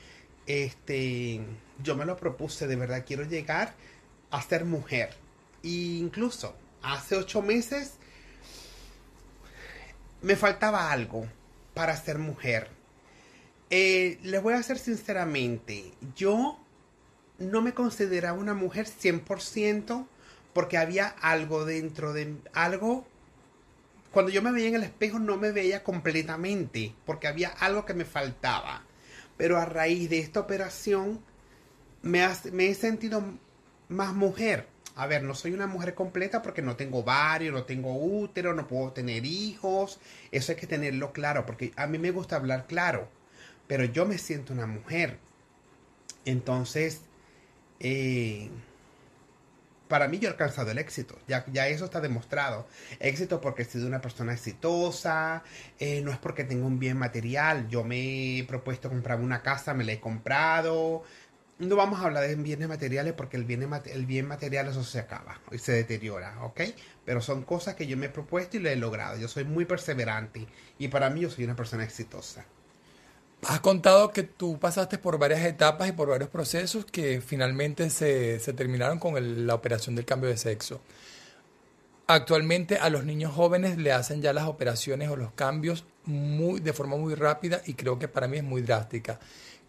este, 0.45 1.41
yo 1.81 1.95
me 1.95 2.05
lo 2.05 2.15
propuse, 2.15 2.67
de 2.67 2.75
verdad, 2.75 3.03
quiero 3.03 3.23
llegar 3.23 3.73
a 4.29 4.39
ser 4.43 4.65
mujer. 4.65 5.15
E 5.63 5.97
incluso 5.97 6.55
hace 6.83 7.15
ocho 7.15 7.41
meses 7.41 7.93
me 10.21 10.35
faltaba 10.35 10.91
algo 10.91 11.25
para 11.73 11.97
ser 11.97 12.19
mujer. 12.19 12.80
Eh, 13.73 14.19
les 14.23 14.43
voy 14.43 14.53
a 14.53 14.63
ser 14.63 14.77
sinceramente, 14.77 15.93
yo 16.17 16.59
no 17.39 17.61
me 17.61 17.73
consideraba 17.73 18.37
una 18.37 18.53
mujer 18.53 18.85
100% 18.85 20.07
porque 20.51 20.77
había 20.77 21.07
algo 21.07 21.63
dentro 21.63 22.11
de 22.11 22.35
algo. 22.51 23.07
Cuando 24.11 24.29
yo 24.29 24.41
me 24.41 24.51
veía 24.51 24.67
en 24.67 24.75
el 24.75 24.83
espejo 24.83 25.19
no 25.19 25.37
me 25.37 25.53
veía 25.53 25.85
completamente 25.85 26.93
porque 27.05 27.29
había 27.29 27.47
algo 27.47 27.85
que 27.85 27.93
me 27.93 28.03
faltaba. 28.03 28.83
Pero 29.37 29.57
a 29.57 29.63
raíz 29.63 30.09
de 30.09 30.19
esta 30.19 30.41
operación 30.41 31.21
me, 32.01 32.25
he 32.25 32.75
sentido 32.75 33.23
más 33.87 34.13
mujer. 34.13 34.67
A 34.95 35.07
ver, 35.07 35.23
no 35.23 35.33
soy 35.33 35.53
una 35.53 35.67
mujer 35.67 35.95
completa 35.95 36.41
porque 36.41 36.61
no 36.61 36.75
tengo 36.75 36.99
ovario, 36.99 37.53
no 37.53 37.63
tengo 37.63 37.95
útero, 37.95 38.53
no 38.53 38.67
puedo 38.67 38.91
tener 38.91 39.25
hijos. 39.25 40.01
Eso 40.29 40.51
hay 40.51 40.57
que 40.57 40.67
tenerlo 40.67 41.13
claro 41.13 41.45
porque 41.45 41.71
a 41.77 41.87
mí 41.87 41.97
me 41.97 42.11
gusta 42.11 42.35
hablar 42.35 42.67
claro. 42.67 43.20
Pero 43.71 43.85
yo 43.85 44.05
me 44.05 44.17
siento 44.17 44.51
una 44.51 44.67
mujer. 44.67 45.17
Entonces, 46.25 47.03
eh, 47.79 48.49
para 49.87 50.09
mí 50.09 50.19
yo 50.19 50.27
he 50.27 50.31
alcanzado 50.33 50.71
el 50.71 50.77
éxito. 50.77 51.17
Ya, 51.25 51.45
ya 51.53 51.69
eso 51.69 51.85
está 51.85 52.01
demostrado. 52.01 52.67
Éxito 52.99 53.39
porque 53.39 53.61
he 53.61 53.65
sido 53.65 53.87
una 53.87 54.01
persona 54.01 54.33
exitosa. 54.33 55.43
Eh, 55.79 56.01
no 56.01 56.11
es 56.11 56.17
porque 56.17 56.43
tengo 56.43 56.67
un 56.67 56.79
bien 56.79 56.97
material. 56.97 57.69
Yo 57.69 57.85
me 57.85 58.39
he 58.39 58.43
propuesto 58.43 58.89
comprar 58.89 59.21
una 59.21 59.41
casa, 59.41 59.73
me 59.73 59.85
la 59.85 59.93
he 59.93 60.01
comprado. 60.01 61.03
No 61.57 61.77
vamos 61.77 62.01
a 62.01 62.07
hablar 62.07 62.27
de 62.27 62.35
bienes 62.35 62.67
materiales 62.67 63.13
porque 63.13 63.37
el 63.37 63.45
bien, 63.45 63.65
el 63.85 64.05
bien 64.05 64.27
material 64.27 64.67
eso 64.67 64.83
se 64.83 64.99
acaba 64.99 65.39
y 65.49 65.59
se 65.59 65.71
deteriora, 65.71 66.43
¿ok? 66.43 66.59
Pero 67.05 67.21
son 67.21 67.43
cosas 67.43 67.75
que 67.75 67.87
yo 67.87 67.95
me 67.95 68.07
he 68.07 68.09
propuesto 68.09 68.57
y 68.57 68.59
lo 68.59 68.67
he 68.69 68.75
logrado. 68.75 69.17
Yo 69.17 69.29
soy 69.29 69.45
muy 69.45 69.63
perseverante 69.63 70.45
y 70.77 70.89
para 70.89 71.09
mí 71.09 71.21
yo 71.21 71.29
soy 71.29 71.45
una 71.45 71.55
persona 71.55 71.85
exitosa. 71.85 72.45
Has 73.47 73.59
contado 73.59 74.11
que 74.11 74.21
tú 74.21 74.59
pasaste 74.59 74.99
por 74.99 75.17
varias 75.17 75.43
etapas 75.43 75.89
y 75.89 75.93
por 75.93 76.09
varios 76.09 76.29
procesos 76.29 76.85
que 76.85 77.21
finalmente 77.21 77.89
se, 77.89 78.37
terminaron 78.53 78.99
con 78.99 79.47
la 79.47 79.55
operación 79.55 79.95
del 79.95 80.05
cambio 80.05 80.29
de 80.29 80.37
sexo. 80.37 80.79
Actualmente 82.05 82.77
a 82.77 82.89
los 82.89 83.03
niños 83.03 83.33
jóvenes 83.33 83.77
le 83.77 83.93
hacen 83.93 84.21
ya 84.21 84.31
las 84.33 84.45
operaciones 84.45 85.09
o 85.09 85.15
los 85.15 85.31
cambios 85.31 85.85
muy, 86.05 86.59
de 86.59 86.73
forma 86.73 86.97
muy 86.97 87.15
rápida 87.15 87.61
y 87.65 87.73
creo 87.73 87.97
que 87.97 88.07
para 88.07 88.27
mí 88.27 88.37
es 88.37 88.43
muy 88.43 88.61
drástica. 88.61 89.19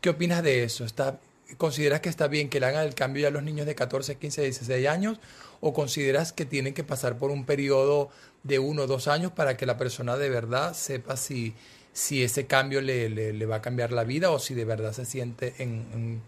¿Qué 0.03 0.11
opinas 0.11 0.43
de 0.43 0.65
eso? 0.65 0.85
¿Está, 0.85 1.19
¿Consideras 1.57 2.01
que 2.01 2.11
está 2.11 2.27
bien 2.27 2.51
que 2.51 2.61
le 2.61 2.67
hagan 2.67 2.85
el 2.85 2.95
cambio 2.95 3.23
ya 3.23 3.29
a 3.29 3.31
los 3.31 3.43
niños 3.43 3.67
de 3.67 3.75
14, 3.75 4.17
15, 4.17 4.43
16 4.43 4.87
años? 4.87 5.19
¿O 5.61 5.73
consideras 5.73 6.33
que 6.33 6.45
tienen 6.45 6.75
que 6.75 6.85
pasar 6.85 7.17
por 7.17 7.31
un 7.31 7.47
periodo 7.47 8.11
de 8.43 8.59
uno 8.59 8.83
o 8.83 8.87
dos 8.87 9.09
años 9.09 9.33
para 9.33 9.57
que 9.57 9.65
la 9.65 9.79
persona 9.79 10.17
de 10.17 10.29
verdad 10.29 10.75
sepa 10.75 11.17
si 11.17 11.55
si 11.93 12.23
ese 12.23 12.47
cambio 12.47 12.81
le, 12.81 13.09
le, 13.09 13.47
va 13.47 13.57
a 13.57 13.63
cambiar 13.63 13.93
la 13.93 14.05
vida 14.05 14.31
o 14.31 14.39
si 14.39 14.55
de 14.55 14.65
verdad 14.65 14.93
se 14.93 15.05
siente 15.05 15.55
en, 15.59 16.23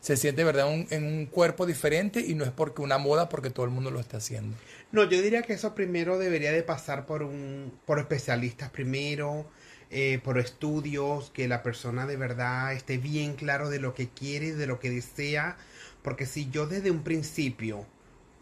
se 0.00 0.16
siente 0.16 0.44
verdad 0.44 0.72
en 0.90 1.04
un 1.04 1.26
cuerpo 1.26 1.66
diferente 1.66 2.20
y 2.20 2.34
no 2.34 2.44
es 2.44 2.50
porque 2.50 2.82
una 2.82 2.98
moda 2.98 3.28
porque 3.28 3.50
todo 3.50 3.66
el 3.66 3.72
mundo 3.72 3.90
lo 3.90 4.00
está 4.00 4.18
haciendo. 4.18 4.56
No, 4.92 5.04
yo 5.04 5.20
diría 5.20 5.42
que 5.42 5.54
eso 5.54 5.74
primero 5.74 6.18
debería 6.18 6.52
de 6.52 6.62
pasar 6.62 7.06
por 7.06 7.22
un 7.22 7.72
por 7.86 7.98
especialistas 7.98 8.70
primero, 8.70 9.46
eh, 9.90 10.20
por 10.22 10.38
estudios, 10.38 11.30
que 11.30 11.48
la 11.48 11.62
persona 11.62 12.06
de 12.06 12.16
verdad 12.16 12.72
esté 12.72 12.98
bien 12.98 13.34
claro 13.34 13.68
de 13.68 13.80
lo 13.80 13.94
que 13.94 14.08
quiere, 14.08 14.54
de 14.54 14.66
lo 14.66 14.78
que 14.78 14.90
desea, 14.90 15.56
porque 16.02 16.26
si 16.26 16.48
yo 16.50 16.66
desde 16.66 16.90
un 16.90 17.02
principio 17.02 17.84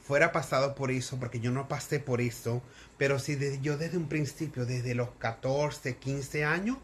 fuera 0.08 0.32
pasado 0.32 0.74
por 0.74 0.90
eso, 0.90 1.18
porque 1.20 1.38
yo 1.38 1.50
no 1.50 1.68
pasé 1.68 2.00
por 2.00 2.22
eso, 2.22 2.62
pero 2.96 3.18
si 3.18 3.36
yo 3.60 3.76
desde 3.76 3.98
un 3.98 4.08
principio, 4.08 4.64
desde 4.64 4.94
los 4.94 5.10
14, 5.18 5.96
15 5.96 6.46
años, 6.46 6.78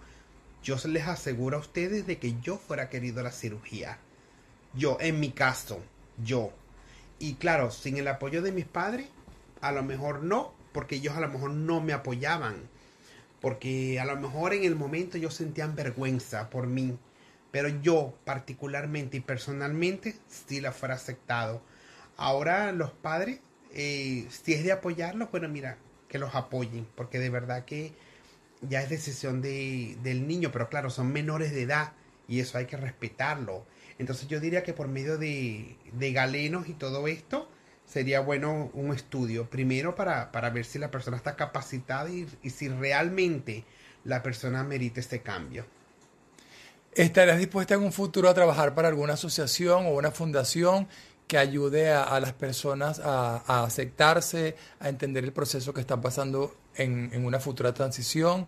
yo 0.62 0.76
les 0.84 1.08
aseguro 1.08 1.56
a 1.56 1.60
ustedes 1.60 2.06
de 2.06 2.18
que 2.18 2.38
yo 2.42 2.58
fuera 2.58 2.90
querido 2.90 3.22
la 3.22 3.32
cirugía. 3.32 3.96
Yo, 4.74 4.98
en 5.00 5.20
mi 5.20 5.30
caso, 5.30 5.80
yo. 6.22 6.52
Y 7.18 7.36
claro, 7.36 7.70
sin 7.70 7.96
el 7.96 8.08
apoyo 8.08 8.42
de 8.42 8.52
mis 8.52 8.66
padres, 8.66 9.06
a 9.62 9.72
lo 9.72 9.82
mejor 9.82 10.22
no, 10.22 10.52
porque 10.72 10.96
ellos 10.96 11.16
a 11.16 11.20
lo 11.20 11.30
mejor 11.30 11.50
no 11.52 11.80
me 11.80 11.94
apoyaban. 11.94 12.56
Porque 13.40 13.98
a 14.00 14.04
lo 14.04 14.16
mejor 14.16 14.52
en 14.52 14.64
el 14.64 14.76
momento 14.76 15.16
yo 15.16 15.30
sentían 15.30 15.74
vergüenza 15.74 16.50
por 16.50 16.66
mí. 16.66 16.98
Pero 17.50 17.70
yo 17.70 18.12
particularmente 18.26 19.16
y 19.16 19.20
personalmente 19.20 20.14
sí 20.28 20.60
la 20.60 20.72
fuera 20.72 20.96
aceptado 20.96 21.62
Ahora 22.16 22.72
los 22.72 22.90
padres, 22.90 23.40
eh, 23.72 24.26
si 24.30 24.54
es 24.54 24.64
de 24.64 24.72
apoyarlos, 24.72 25.30
bueno, 25.30 25.48
mira, 25.48 25.78
que 26.08 26.18
los 26.18 26.34
apoyen, 26.34 26.86
porque 26.94 27.18
de 27.18 27.30
verdad 27.30 27.64
que 27.64 27.92
ya 28.62 28.82
es 28.82 28.88
decisión 28.88 29.42
de, 29.42 29.96
del 30.02 30.26
niño, 30.26 30.50
pero 30.52 30.68
claro, 30.68 30.90
son 30.90 31.12
menores 31.12 31.52
de 31.52 31.62
edad 31.62 31.92
y 32.28 32.40
eso 32.40 32.58
hay 32.58 32.66
que 32.66 32.76
respetarlo. 32.76 33.66
Entonces 33.98 34.28
yo 34.28 34.40
diría 34.40 34.62
que 34.62 34.72
por 34.72 34.88
medio 34.88 35.18
de, 35.18 35.76
de 35.92 36.12
galenos 36.12 36.68
y 36.68 36.74
todo 36.74 37.06
esto, 37.08 37.48
sería 37.86 38.20
bueno 38.20 38.70
un 38.72 38.94
estudio, 38.94 39.48
primero 39.48 39.94
para, 39.94 40.32
para 40.32 40.50
ver 40.50 40.64
si 40.64 40.78
la 40.78 40.90
persona 40.90 41.16
está 41.16 41.36
capacitada 41.36 42.08
y, 42.08 42.26
y 42.42 42.50
si 42.50 42.68
realmente 42.68 43.64
la 44.04 44.22
persona 44.22 44.62
merita 44.64 45.00
este 45.00 45.20
cambio. 45.20 45.66
¿Estarás 46.94 47.38
dispuesta 47.38 47.74
en 47.74 47.82
un 47.82 47.92
futuro 47.92 48.28
a 48.28 48.34
trabajar 48.34 48.74
para 48.74 48.86
alguna 48.88 49.14
asociación 49.14 49.86
o 49.86 49.90
una 49.90 50.12
fundación 50.12 50.86
que 51.26 51.38
ayude 51.38 51.90
a, 51.90 52.18
las 52.20 52.32
personas 52.32 53.00
a, 53.02 53.64
aceptarse, 53.64 54.56
a 54.80 54.88
entender 54.88 55.24
el 55.24 55.32
proceso 55.32 55.72
que 55.72 55.80
están 55.80 56.00
pasando 56.00 56.54
en, 56.76 57.24
una 57.24 57.40
futura 57.40 57.72
transición 57.72 58.46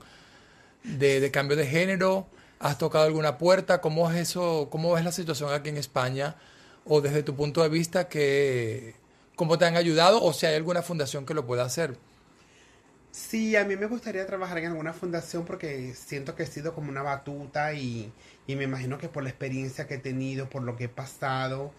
de, 0.82 1.30
cambio 1.30 1.56
de 1.56 1.66
género. 1.66 2.26
¿Has 2.58 2.78
tocado 2.78 3.04
alguna 3.04 3.38
puerta? 3.38 3.80
¿Cómo 3.80 4.10
es 4.10 4.16
eso? 4.16 4.68
¿Cómo 4.70 4.92
ves 4.92 5.04
la 5.04 5.12
situación 5.12 5.52
aquí 5.52 5.68
en 5.68 5.76
España? 5.76 6.36
O 6.84 7.00
desde 7.00 7.22
tu 7.22 7.34
punto 7.34 7.62
de 7.62 7.68
vista, 7.68 8.08
que, 8.08 8.94
¿cómo 9.34 9.58
te 9.58 9.64
han 9.64 9.76
ayudado? 9.76 10.22
O 10.22 10.32
si 10.32 10.46
hay 10.46 10.54
alguna 10.54 10.82
fundación 10.82 11.26
que 11.26 11.34
lo 11.34 11.46
pueda 11.46 11.64
hacer. 11.64 11.96
Sí, 13.10 13.56
a 13.56 13.64
mí 13.64 13.76
me 13.76 13.86
gustaría 13.86 14.26
trabajar 14.26 14.58
en 14.58 14.66
alguna 14.66 14.92
fundación 14.92 15.46
porque 15.46 15.94
siento 15.94 16.34
que 16.34 16.42
he 16.42 16.46
sido 16.46 16.74
como 16.74 16.90
una 16.90 17.02
batuta 17.02 17.72
y, 17.72 18.12
y 18.46 18.56
me 18.56 18.64
imagino 18.64 18.98
que 18.98 19.08
por 19.08 19.22
la 19.22 19.30
experiencia 19.30 19.86
que 19.86 19.94
he 19.94 19.98
tenido, 19.98 20.50
por 20.50 20.62
lo 20.62 20.76
que 20.76 20.84
he 20.84 20.88
pasado, 20.88 21.72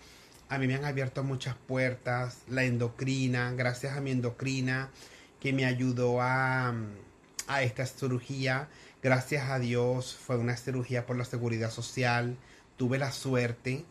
a 0.49 0.57
mí 0.57 0.67
me 0.67 0.75
han 0.75 0.85
abierto 0.85 1.23
muchas 1.23 1.55
puertas, 1.55 2.39
la 2.47 2.63
endocrina, 2.63 3.51
gracias 3.53 3.97
a 3.97 4.01
mi 4.01 4.11
endocrina 4.11 4.89
que 5.39 5.53
me 5.53 5.65
ayudó 5.65 6.21
a, 6.21 6.73
a 7.47 7.63
esta 7.63 7.85
cirugía. 7.85 8.69
Gracias 9.03 9.49
a 9.49 9.59
Dios 9.59 10.15
fue 10.15 10.37
una 10.37 10.55
cirugía 10.57 11.05
por 11.05 11.17
la 11.17 11.25
seguridad 11.25 11.69
social. 11.69 12.37
Tuve 12.77 12.97
la 12.97 13.11
suerte 13.11 13.85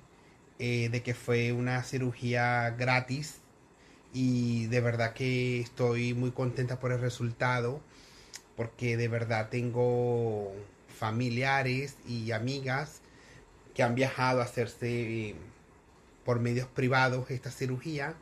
eh, 0.59 0.89
de 0.91 1.03
que 1.03 1.15
fue 1.15 1.53
una 1.53 1.83
cirugía 1.83 2.71
gratis 2.71 3.37
y 4.15 4.67
de 4.67 4.81
verdad 4.81 5.13
que 5.13 5.61
estoy 5.61 6.15
muy 6.15 6.31
contenta 6.31 6.81
por 6.81 6.93
el 6.93 7.01
resultado 7.01 7.81
porque 8.57 8.97
de 8.97 9.09
verdad 9.09 9.51
tengo 9.51 10.55
familiares 10.89 11.97
y 12.09 12.31
amigas 12.33 13.03
que 13.75 13.83
han 13.83 13.95
viajado 13.95 14.41
a 14.41 14.45
hacerse 14.45 15.35
por 16.27 16.41
medios 16.41 16.67
privados 16.67 17.31
esta 17.31 17.51
cirugía 17.51 18.17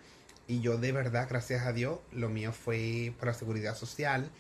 y 0.47 0.61
yo 0.61 0.77
de 0.77 0.93
verdad, 0.93 1.27
gracias 1.29 1.67
a 1.67 1.73
Dios, 1.73 1.99
lo 2.13 2.29
mío 2.29 2.53
fue 2.53 3.15
por 3.19 3.29
la 3.29 3.35
seguridad 3.35 3.75
social. 3.75 4.31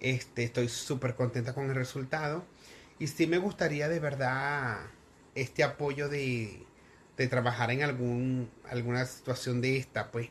Este, 0.00 0.44
estoy 0.44 0.68
súper 0.68 1.14
contenta 1.14 1.54
con 1.54 1.70
el 1.70 1.74
resultado 1.74 2.44
y 2.98 3.06
sí 3.06 3.26
me 3.26 3.38
gustaría 3.38 3.88
de 3.88 3.98
verdad 3.98 4.78
este 5.34 5.64
apoyo 5.64 6.08
de, 6.10 6.62
de 7.16 7.26
trabajar 7.28 7.70
en 7.70 7.82
algún, 7.82 8.50
alguna 8.68 9.06
situación 9.06 9.62
de 9.62 9.78
esta, 9.78 10.12
pues. 10.12 10.28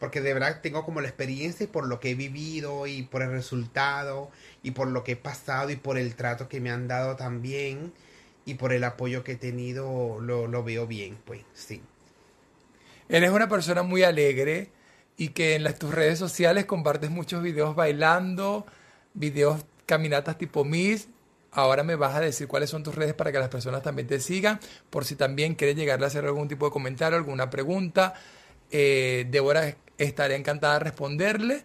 Porque 0.00 0.20
de 0.20 0.34
verdad 0.34 0.60
tengo 0.62 0.84
como 0.84 1.00
la 1.00 1.08
experiencia 1.08 1.64
y 1.64 1.66
por 1.68 1.86
lo 1.86 2.00
que 2.00 2.10
he 2.10 2.14
vivido 2.14 2.86
y 2.86 3.02
por 3.02 3.22
el 3.22 3.30
resultado 3.30 4.30
y 4.62 4.72
por 4.72 4.88
lo 4.88 5.04
que 5.04 5.12
he 5.12 5.16
pasado 5.16 5.70
y 5.70 5.76
por 5.76 5.98
el 5.98 6.16
trato 6.16 6.48
que 6.48 6.60
me 6.60 6.70
han 6.70 6.88
dado 6.88 7.16
también 7.16 7.92
y 8.46 8.54
por 8.54 8.72
el 8.72 8.82
apoyo 8.84 9.22
que 9.24 9.32
he 9.32 9.36
tenido 9.36 10.18
lo, 10.20 10.48
lo 10.48 10.64
veo 10.64 10.86
bien, 10.86 11.18
pues 11.24 11.44
sí. 11.54 11.82
Eres 13.10 13.32
una 13.32 13.48
persona 13.48 13.82
muy 13.82 14.04
alegre 14.04 14.70
y 15.16 15.30
que 15.30 15.56
en 15.56 15.64
las, 15.64 15.76
tus 15.80 15.92
redes 15.92 16.16
sociales 16.16 16.64
compartes 16.64 17.10
muchos 17.10 17.42
videos 17.42 17.74
bailando, 17.74 18.64
videos 19.14 19.64
caminatas 19.84 20.38
tipo 20.38 20.64
Miss. 20.64 21.08
Ahora 21.50 21.82
me 21.82 21.96
vas 21.96 22.14
a 22.14 22.20
decir 22.20 22.46
cuáles 22.46 22.70
son 22.70 22.84
tus 22.84 22.94
redes 22.94 23.14
para 23.14 23.32
que 23.32 23.40
las 23.40 23.48
personas 23.48 23.82
también 23.82 24.06
te 24.06 24.20
sigan, 24.20 24.60
por 24.90 25.04
si 25.04 25.16
también 25.16 25.56
quieres 25.56 25.74
llegarle 25.74 26.04
a 26.04 26.06
hacer 26.06 26.24
algún 26.24 26.46
tipo 26.46 26.66
de 26.66 26.70
comentario, 26.70 27.18
alguna 27.18 27.50
pregunta. 27.50 28.14
Eh, 28.70 29.26
Débora 29.28 29.74
estaré 29.98 30.36
encantada 30.36 30.74
de 30.74 30.80
responderle. 30.80 31.64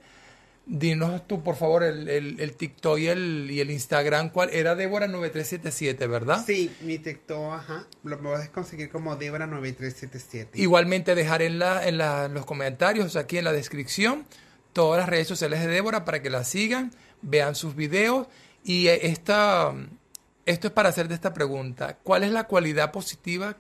Dinos 0.68 1.28
tú, 1.28 1.44
por 1.44 1.56
favor, 1.56 1.84
el, 1.84 2.10
el, 2.10 2.56
TikTok 2.56 2.98
y 2.98 3.08
el, 3.08 3.48
y 3.52 3.60
el 3.60 3.70
Instagram, 3.70 4.30
¿cuál? 4.30 4.50
Era 4.50 4.76
Débora9377, 4.76 6.10
¿verdad? 6.10 6.44
Sí, 6.44 6.76
mi 6.82 6.98
TikTok, 6.98 7.54
ajá, 7.54 7.88
lo 8.04 8.20
puedes 8.20 8.50
conseguir 8.50 8.90
como 8.90 9.16
Débora9377. 9.16 10.50
Igualmente 10.56 11.14
dejaré 11.14 11.46
en, 11.46 11.60
la, 11.60 11.88
en, 11.88 12.00
la, 12.00 12.28
los 12.30 12.48
comentarios, 12.48 13.16
aquí 13.16 13.38
en 13.38 13.44
la 13.44 13.54
descripción, 13.54 14.26
todas 14.74 15.00
las 15.00 15.08
redes 15.08 15.28
sociales 15.28 15.60
de 15.60 15.68
Débora 15.68 16.04
para 16.04 16.24
que 16.24 16.32
la 16.32 16.44
sigan, 16.44 16.92
vean 17.22 17.54
sus 17.54 17.76
videos. 17.76 18.28
Y 18.64 18.88
esta, 18.88 19.72
esto 20.48 20.68
es 20.68 20.74
para 20.74 20.90
hacerte 20.90 21.14
esta 21.14 21.36
pregunta. 21.36 22.00
¿Cuál 22.02 22.24
es 22.24 22.32
la 22.32 22.46
cualidad 22.46 22.92
positiva 22.92 23.56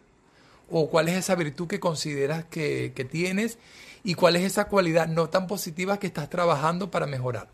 o 0.71 0.89
cuál 0.89 1.09
es 1.09 1.17
esa 1.17 1.35
virtud 1.35 1.67
que 1.67 1.79
consideras 1.79 2.45
que, 2.45 2.93
que 2.95 3.05
tienes 3.05 3.59
y 4.05 4.13
cuál 4.13 4.35
es 4.35 4.43
esa 4.43 4.65
cualidad 4.65 5.07
no 5.07 5.29
tan 5.29 5.47
positiva 5.47 5.99
que 5.99 6.07
estás 6.07 6.29
trabajando 6.29 6.91
para 6.91 7.07
mejorar. 7.07 7.49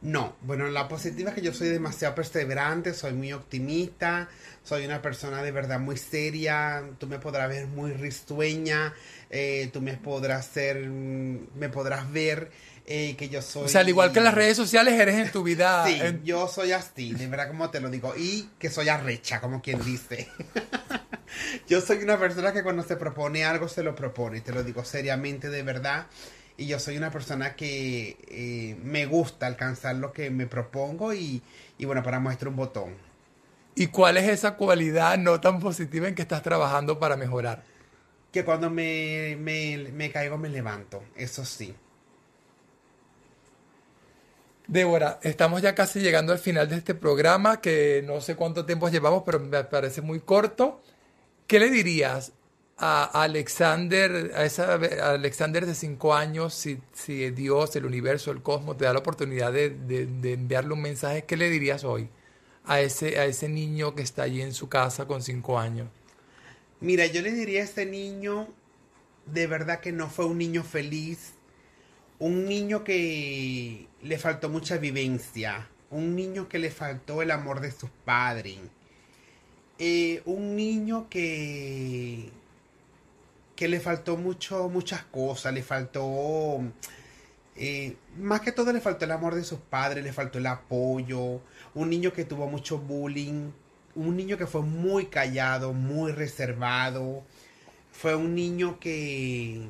No, 0.00 0.36
bueno, 0.42 0.68
la 0.68 0.88
positiva 0.88 1.30
es 1.30 1.34
que 1.34 1.42
yo 1.42 1.52
soy 1.52 1.68
demasiado 1.68 2.14
perseverante, 2.14 2.94
soy 2.94 3.12
muy 3.12 3.32
optimista, 3.32 4.28
soy 4.62 4.86
una 4.86 5.02
persona 5.02 5.42
de 5.42 5.50
verdad 5.50 5.80
muy 5.80 5.96
seria, 5.96 6.84
tú 6.98 7.06
me 7.08 7.18
podrás 7.18 7.48
ver 7.48 7.66
muy 7.66 7.92
risueña, 7.92 8.94
eh, 9.28 9.68
tú 9.72 9.82
me 9.82 9.94
podrás 9.94 10.46
ser, 10.46 10.88
me 10.88 11.68
podrás 11.68 12.10
ver 12.12 12.50
eh, 12.90 13.16
que 13.18 13.28
yo 13.28 13.42
soy... 13.42 13.64
O 13.64 13.68
sea, 13.68 13.82
al 13.82 13.88
igual 13.90 14.12
que 14.12 14.18
en 14.18 14.24
las 14.24 14.32
redes 14.32 14.56
sociales, 14.56 14.94
eres 14.98 15.16
en 15.16 15.30
tu 15.30 15.42
vida... 15.42 15.86
sí, 15.86 16.00
yo 16.24 16.48
soy 16.48 16.72
así, 16.72 17.12
de 17.12 17.26
verdad 17.26 17.48
como 17.48 17.68
te 17.68 17.80
lo 17.80 17.90
digo, 17.90 18.14
y 18.16 18.48
que 18.58 18.70
soy 18.70 18.88
arrecha, 18.88 19.42
como 19.42 19.60
quien 19.60 19.84
dice. 19.84 20.26
yo 21.68 21.82
soy 21.82 21.98
una 21.98 22.18
persona 22.18 22.50
que 22.54 22.62
cuando 22.62 22.82
se 22.82 22.96
propone 22.96 23.44
algo 23.44 23.68
se 23.68 23.82
lo 23.82 23.94
propone, 23.94 24.40
te 24.40 24.52
lo 24.52 24.64
digo 24.64 24.86
seriamente 24.86 25.50
de 25.50 25.62
verdad. 25.62 26.06
Y 26.56 26.66
yo 26.66 26.78
soy 26.78 26.96
una 26.96 27.10
persona 27.10 27.54
que 27.56 28.16
eh, 28.26 28.78
me 28.82 29.04
gusta 29.04 29.46
alcanzar 29.46 29.96
lo 29.96 30.10
que 30.10 30.30
me 30.30 30.46
propongo 30.46 31.12
y, 31.12 31.42
bueno, 31.84 32.02
para 32.02 32.20
muestra 32.20 32.48
un 32.48 32.56
botón. 32.56 32.94
¿Y 33.74 33.88
cuál 33.88 34.16
es 34.16 34.26
esa 34.30 34.54
cualidad 34.56 35.18
no 35.18 35.42
tan 35.42 35.60
positiva 35.60 36.08
en 36.08 36.14
que 36.14 36.22
estás 36.22 36.42
trabajando 36.42 36.98
para 36.98 37.18
mejorar? 37.18 37.62
Que 38.32 38.46
cuando 38.46 38.70
me, 38.70 39.36
me, 39.38 39.90
me 39.92 40.10
caigo 40.10 40.38
me 40.38 40.48
levanto, 40.48 41.04
eso 41.16 41.44
sí. 41.44 41.76
Débora, 44.68 45.18
estamos 45.22 45.62
ya 45.62 45.74
casi 45.74 45.98
llegando 46.00 46.30
al 46.30 46.38
final 46.38 46.68
de 46.68 46.76
este 46.76 46.94
programa, 46.94 47.62
que 47.62 48.04
no 48.06 48.20
sé 48.20 48.36
cuánto 48.36 48.66
tiempo 48.66 48.90
llevamos, 48.90 49.22
pero 49.24 49.40
me 49.40 49.64
parece 49.64 50.02
muy 50.02 50.20
corto. 50.20 50.82
¿Qué 51.46 51.58
le 51.58 51.70
dirías 51.70 52.32
a 52.76 53.04
Alexander, 53.22 54.30
a 54.36 54.44
esa 54.44 54.74
Alexander 54.74 55.64
de 55.64 55.74
cinco 55.74 56.14
años, 56.14 56.52
si, 56.52 57.30
Dios, 57.30 57.74
el 57.76 57.86
universo, 57.86 58.30
el 58.30 58.42
cosmos 58.42 58.76
te 58.76 58.84
da 58.84 58.92
la 58.92 58.98
oportunidad 58.98 59.54
de, 59.54 59.74
enviarle 60.34 60.74
un 60.74 60.82
mensaje, 60.82 61.24
¿qué 61.24 61.38
le 61.38 61.48
dirías 61.48 61.82
hoy 61.84 62.10
a 62.66 62.82
ese, 62.82 63.18
a 63.18 63.24
ese 63.24 63.48
niño 63.48 63.94
que 63.94 64.02
está 64.02 64.24
allí 64.24 64.42
en 64.42 64.52
su 64.52 64.68
casa 64.68 65.06
con 65.06 65.22
cinco 65.22 65.58
años? 65.58 65.88
Mira, 66.80 67.06
yo 67.06 67.22
le 67.22 67.32
diría 67.32 67.62
a 67.62 67.64
ese 67.64 67.86
niño, 67.86 68.48
de 69.24 69.46
verdad 69.46 69.80
que 69.80 69.92
no 69.92 70.10
fue 70.10 70.26
un 70.26 70.36
niño 70.36 70.62
feliz, 70.62 71.37
un 72.18 72.46
niño 72.46 72.84
que 72.84 73.86
le 74.02 74.18
faltó 74.18 74.48
mucha 74.48 74.78
vivencia, 74.78 75.68
un 75.90 76.16
niño 76.16 76.48
que 76.48 76.58
le 76.58 76.70
faltó 76.70 77.22
el 77.22 77.30
amor 77.30 77.60
de 77.60 77.70
sus 77.70 77.90
padres 78.04 78.58
eh, 79.80 80.22
un 80.24 80.56
niño 80.56 81.08
que, 81.08 82.30
que 83.54 83.68
le 83.68 83.78
faltó 83.78 84.16
mucho, 84.16 84.68
muchas 84.68 85.04
cosas, 85.04 85.54
le 85.54 85.62
faltó, 85.62 86.60
eh, 87.54 87.96
más 88.16 88.40
que 88.40 88.50
todo 88.50 88.72
le 88.72 88.80
faltó 88.80 89.04
el 89.04 89.12
amor 89.12 89.36
de 89.36 89.44
sus 89.44 89.60
padres, 89.60 90.02
le 90.02 90.12
faltó 90.12 90.38
el 90.38 90.46
apoyo, 90.48 91.40
un 91.74 91.90
niño 91.90 92.12
que 92.12 92.24
tuvo 92.24 92.48
mucho 92.48 92.78
bullying, 92.78 93.52
un 93.94 94.16
niño 94.16 94.36
que 94.36 94.48
fue 94.48 94.62
muy 94.62 95.06
callado, 95.06 95.72
muy 95.72 96.10
reservado, 96.10 97.22
fue 97.92 98.16
un 98.16 98.34
niño 98.34 98.80
que, 98.80 99.68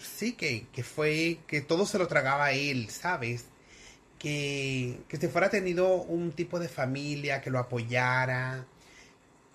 sí, 0.00 0.32
que, 0.32 0.66
que 0.72 0.82
fue, 0.82 1.38
que 1.46 1.60
todo 1.60 1.86
se 1.86 1.98
lo 1.98 2.08
tragaba 2.08 2.52
él, 2.52 2.90
¿sabes? 2.90 3.46
que, 4.20 5.02
que 5.08 5.16
se 5.16 5.30
fuera 5.30 5.48
tenido 5.48 5.94
un 5.94 6.32
tipo 6.32 6.60
de 6.60 6.68
familia 6.68 7.40
que 7.40 7.50
lo 7.50 7.58
apoyara, 7.58 8.66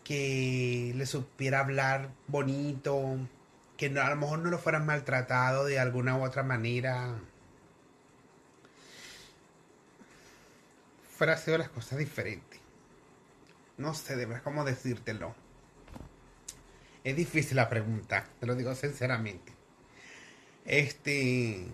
que 0.04 0.92
le 0.96 1.06
supiera 1.06 1.60
hablar 1.60 2.10
bonito, 2.28 3.20
que 3.78 3.88
a 3.88 4.10
lo 4.10 4.16
mejor 4.16 4.40
no 4.40 4.50
lo 4.50 4.58
fueran 4.58 4.86
maltratado 4.86 5.66
de 5.66 5.80
alguna 5.80 6.18
u 6.18 6.24
otra 6.26 6.42
manera. 6.44 7.16
Fuera 11.16 11.38
sido 11.38 11.60
las 11.60 11.70
cosas 11.70 12.00
diferentes. 12.00 12.60
No 13.78 13.94
sé 13.94 14.16
de 14.16 14.26
verdad 14.26 14.44
cómo 14.44 14.66
decírtelo. 14.66 15.36
Es 17.04 17.16
difícil 17.16 17.58
la 17.58 17.70
pregunta, 17.70 18.28
te 18.40 18.48
lo 18.48 18.56
digo 18.56 18.74
sinceramente. 18.74 19.55
Este, 20.66 21.66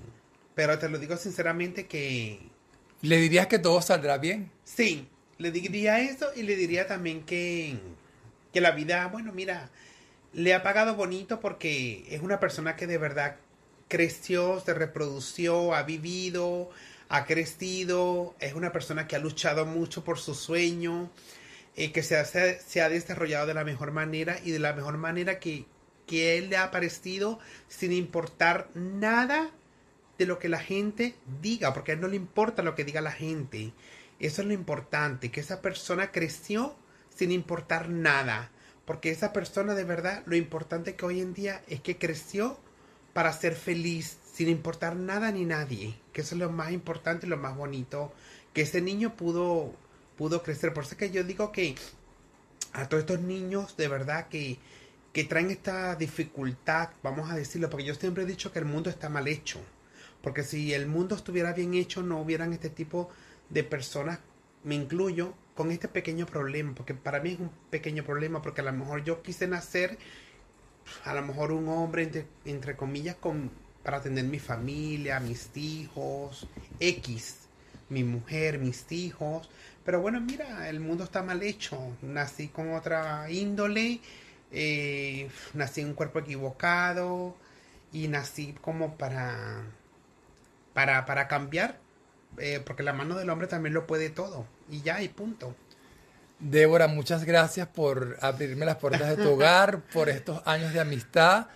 pero 0.55 0.77
te 0.77 0.89
lo 0.89 0.99
digo 0.99 1.17
sinceramente 1.17 1.87
que 1.87 2.51
¿Le 3.01 3.17
dirías 3.17 3.47
que 3.47 3.57
todo 3.57 3.81
saldrá 3.81 4.19
bien? 4.19 4.51
Sí, 4.63 5.07
le 5.39 5.51
diría 5.51 5.99
eso 5.99 6.27
y 6.35 6.43
le 6.43 6.55
diría 6.55 6.85
también 6.85 7.23
que, 7.23 7.79
que 8.53 8.61
la 8.61 8.71
vida, 8.71 9.07
bueno, 9.07 9.33
mira, 9.33 9.71
le 10.33 10.53
ha 10.53 10.61
pagado 10.61 10.95
bonito 10.95 11.39
porque 11.39 12.05
es 12.09 12.21
una 12.21 12.39
persona 12.39 12.75
que 12.75 12.85
de 12.85 12.99
verdad 12.99 13.37
creció, 13.87 14.61
se 14.63 14.75
reprodució, 14.75 15.73
ha 15.73 15.81
vivido, 15.81 16.69
ha 17.09 17.25
crecido, 17.25 18.35
es 18.39 18.53
una 18.53 18.71
persona 18.71 19.07
que 19.07 19.15
ha 19.15 19.19
luchado 19.19 19.65
mucho 19.65 20.03
por 20.03 20.19
su 20.19 20.35
sueño, 20.35 21.09
eh, 21.75 21.91
que 21.91 22.03
se 22.03 22.17
ha, 22.17 22.25
se 22.25 22.81
ha 22.81 22.89
desarrollado 22.89 23.47
de 23.47 23.55
la 23.55 23.63
mejor 23.63 23.91
manera 23.91 24.37
y 24.43 24.51
de 24.51 24.59
la 24.59 24.73
mejor 24.73 24.97
manera 24.97 25.39
que, 25.39 25.65
que 26.11 26.37
él 26.37 26.49
le 26.49 26.57
ha 26.57 26.71
parecido 26.71 27.39
sin 27.69 27.93
importar 27.93 28.67
nada 28.73 29.49
de 30.17 30.25
lo 30.25 30.39
que 30.39 30.49
la 30.49 30.59
gente 30.59 31.15
diga, 31.41 31.73
porque 31.73 31.91
a 31.91 31.95
él 31.95 32.01
no 32.01 32.09
le 32.09 32.17
importa 32.17 32.63
lo 32.63 32.75
que 32.75 32.83
diga 32.83 32.99
la 32.99 33.13
gente. 33.13 33.71
Eso 34.19 34.41
es 34.41 34.47
lo 34.49 34.53
importante, 34.53 35.31
que 35.31 35.39
esa 35.39 35.61
persona 35.61 36.11
creció 36.11 36.75
sin 37.15 37.31
importar 37.31 37.87
nada, 37.87 38.51
porque 38.83 39.09
esa 39.09 39.31
persona 39.31 39.73
de 39.73 39.85
verdad, 39.85 40.21
lo 40.25 40.35
importante 40.35 40.97
que 40.97 41.05
hoy 41.05 41.21
en 41.21 41.33
día 41.33 41.63
es 41.69 41.79
que 41.79 41.97
creció 41.97 42.59
para 43.13 43.31
ser 43.31 43.55
feliz, 43.55 44.17
sin 44.33 44.49
importar 44.49 44.97
nada 44.97 45.31
ni 45.31 45.45
nadie, 45.45 45.95
que 46.11 46.21
eso 46.21 46.35
es 46.35 46.41
lo 46.41 46.49
más 46.49 46.73
importante 46.73 47.25
y 47.25 47.29
lo 47.29 47.37
más 47.37 47.55
bonito, 47.55 48.11
que 48.51 48.63
ese 48.63 48.81
niño 48.81 49.15
pudo, 49.15 49.73
pudo 50.17 50.43
crecer. 50.43 50.73
Por 50.73 50.83
eso 50.83 50.97
que 50.97 51.09
yo 51.09 51.23
digo 51.23 51.53
que 51.53 51.75
a 52.73 52.89
todos 52.89 53.03
estos 53.03 53.21
niños 53.21 53.77
de 53.77 53.87
verdad 53.87 54.27
que, 54.27 54.59
que 55.13 55.23
traen 55.25 55.51
esta 55.51 55.95
dificultad, 55.95 56.89
vamos 57.03 57.29
a 57.29 57.35
decirlo, 57.35 57.69
porque 57.69 57.85
yo 57.85 57.95
siempre 57.95 58.23
he 58.23 58.25
dicho 58.25 58.51
que 58.51 58.59
el 58.59 58.65
mundo 58.65 58.89
está 58.89 59.09
mal 59.09 59.27
hecho 59.27 59.59
porque 60.21 60.43
si 60.43 60.73
el 60.73 60.87
mundo 60.87 61.15
estuviera 61.15 61.53
bien 61.53 61.73
hecho, 61.73 62.03
no 62.03 62.21
hubieran 62.21 62.53
este 62.53 62.69
tipo 62.69 63.09
de 63.49 63.63
personas, 63.63 64.19
me 64.63 64.75
incluyo, 64.75 65.33
con 65.55 65.71
este 65.71 65.87
pequeño 65.87 66.25
problema. 66.25 66.73
Porque 66.75 66.93
para 66.93 67.19
mí 67.19 67.31
es 67.31 67.39
un 67.39 67.51
pequeño 67.69 68.03
problema, 68.03 68.41
porque 68.41 68.61
a 68.61 68.65
lo 68.65 68.73
mejor 68.73 69.03
yo 69.03 69.21
quise 69.21 69.47
nacer, 69.47 69.97
a 71.05 71.13
lo 71.13 71.23
mejor 71.23 71.51
un 71.51 71.67
hombre, 71.69 72.27
entre, 72.45 72.75
comillas, 72.75 73.15
con, 73.15 73.51
para 73.83 73.97
atender 73.97 74.25
mi 74.25 74.39
familia, 74.39 75.19
mis 75.19 75.49
hijos, 75.55 76.47
X, 76.79 77.47
mi 77.89 78.03
mujer, 78.03 78.59
mis 78.59 78.91
hijos. 78.91 79.49
Pero 79.83 80.01
bueno, 80.01 80.21
mira, 80.21 80.69
el 80.69 80.79
mundo 80.79 81.03
está 81.03 81.23
mal 81.23 81.41
hecho. 81.41 81.79
Nací 82.03 82.49
con 82.49 82.73
otra 82.73 83.29
índole, 83.31 83.99
eh, 84.51 85.29
nací 85.53 85.81
en 85.81 85.87
un 85.87 85.93
cuerpo 85.93 86.19
equivocado 86.19 87.35
y 87.91 88.07
nací 88.07 88.55
como 88.61 88.97
para 88.97 89.63
para, 90.73 91.05
para 91.05 91.27
cambiar, 91.27 91.77
eh, 92.37 92.61
porque 92.65 92.83
la 92.83 92.93
mano 92.93 93.15
del 93.17 93.29
hombre 93.29 93.47
también 93.47 93.73
lo 93.73 93.87
puede 93.87 94.09
todo. 94.09 94.45
Y 94.69 94.81
ya, 94.81 95.01
y 95.01 95.09
punto. 95.09 95.55
Débora, 96.39 96.87
muchas 96.87 97.23
gracias 97.23 97.67
por 97.67 98.17
abrirme 98.21 98.65
las 98.65 98.77
puertas 98.77 99.15
de 99.15 99.23
tu 99.23 99.31
hogar, 99.31 99.81
por 99.93 100.09
estos 100.09 100.41
años 100.45 100.73
de 100.73 100.79
amistad, 100.79 101.47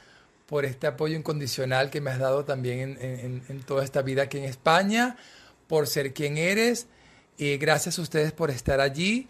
por 0.46 0.66
este 0.66 0.88
apoyo 0.88 1.16
incondicional 1.18 1.90
que 1.90 2.02
me 2.02 2.12
has 2.12 2.20
dado 2.20 2.46
también 2.46 2.98
en, 3.02 3.64
toda 3.64 3.84
esta 3.84 4.02
vida 4.04 4.24
aquí 4.24 4.38
en 4.38 4.44
España, 4.44 5.18
por 5.68 5.88
ser 5.88 6.14
quien 6.14 6.38
eres. 6.38 6.88
y 7.38 7.58
gracias 7.58 7.98
a 7.98 8.02
ustedes 8.02 8.32
por 8.32 8.52
estar 8.52 8.80
allí, 8.80 9.28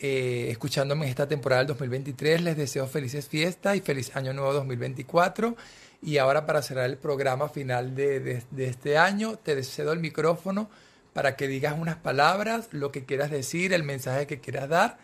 eh, 0.00 0.48
escuchándome 0.50 1.04
en 1.04 1.10
esta 1.10 1.28
temporada 1.28 1.60
del 1.60 1.68
2023. 1.68 2.40
Les 2.40 2.56
deseo 2.56 2.86
felices 2.86 3.28
fiestas 3.28 3.76
y 3.76 3.80
feliz 3.80 4.16
año 4.16 4.32
nuevo 4.32 4.52
2024. 4.54 5.56
Y 6.02 6.16
ahora 6.16 6.46
para 6.46 6.62
cerrar 6.62 6.86
el 6.86 6.96
programa 6.96 7.50
final 7.50 7.94
de, 7.94 8.42
este 8.56 8.96
año, 8.96 9.36
te 9.36 9.62
cedo 9.62 9.92
el 9.92 10.00
micrófono 10.00 10.70
para 11.12 11.36
que 11.36 11.48
digas 11.48 11.74
unas 11.78 11.96
palabras, 11.96 12.68
lo 12.70 12.90
que 12.92 13.04
quieras 13.04 13.30
decir, 13.30 13.74
el 13.74 13.82
mensaje 13.82 14.26
que 14.26 14.40
quieras 14.40 14.68
dar 14.68 14.98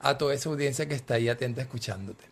a 0.00 0.18
toda 0.18 0.34
esa 0.34 0.50
audiencia 0.50 0.86
que 0.86 0.94
está 0.94 1.14
ahí 1.14 1.28
atenta 1.30 1.62
escuchándote. 1.62 2.24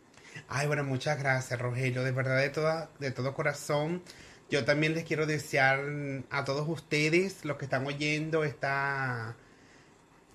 Ay, 0.48 0.66
bueno, 0.66 0.84
muchas 0.84 1.18
gracias, 1.18 1.58
Rogelio. 1.58 2.04
De 2.04 2.10
verdad, 2.10 2.38
de, 2.38 2.50
toda, 2.50 2.90
de 2.98 3.10
todo 3.10 3.32
corazón, 3.32 4.02
Yo 4.50 4.64
también 4.64 4.94
les 4.94 5.04
quiero 5.04 5.26
desear 5.26 5.80
a 6.28 6.44
todos 6.44 6.68
ustedes, 6.68 7.44
los 7.44 7.56
que 7.56 7.64
están 7.64 7.86
oyendo 7.86 8.44
esta, 8.44 9.36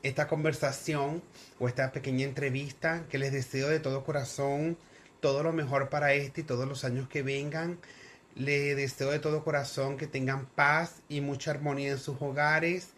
esta 0.06 0.28
conversación 0.28 1.24
o 1.60 1.68
esta 1.68 1.91
pequeña 1.91 2.26
entrevista, 2.26 3.06
que 3.10 3.18
les 3.18 3.32
deseo 3.32 3.68
de 3.70 3.80
todo 3.80 4.04
corazón 4.04 4.78
todo 5.20 5.41
lo 5.41 5.52
mejor 5.52 5.89
para 5.89 6.13
este 6.13 6.41
y 6.41 6.44
todos 6.44 6.68
los 6.68 6.84
años 6.84 7.10
que 7.10 7.24
vengan. 7.24 7.80
Les 8.36 8.76
deseo 8.76 9.10
de 9.10 9.18
todo 9.18 9.44
corazón 9.44 9.98
que 9.98 10.06
tengan 10.06 10.46
paz 10.46 11.02
y 11.10 11.22
mucha 11.22 11.50
armonía 11.50 11.94
en 11.94 11.98
sus 11.98 12.22
hogares, 12.22 12.89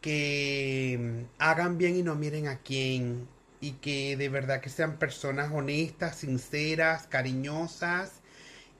que 0.00 1.26
hagan 1.38 1.76
bien 1.76 1.96
y 1.96 2.02
no 2.02 2.14
miren 2.14 2.48
a 2.48 2.60
quién, 2.60 3.28
y 3.60 3.72
que 3.72 4.16
de 4.16 4.30
verdad 4.30 4.62
que 4.62 4.70
sean 4.70 4.98
personas 4.98 5.52
honestas, 5.52 6.16
sinceras, 6.16 7.06
cariñosas 7.08 8.12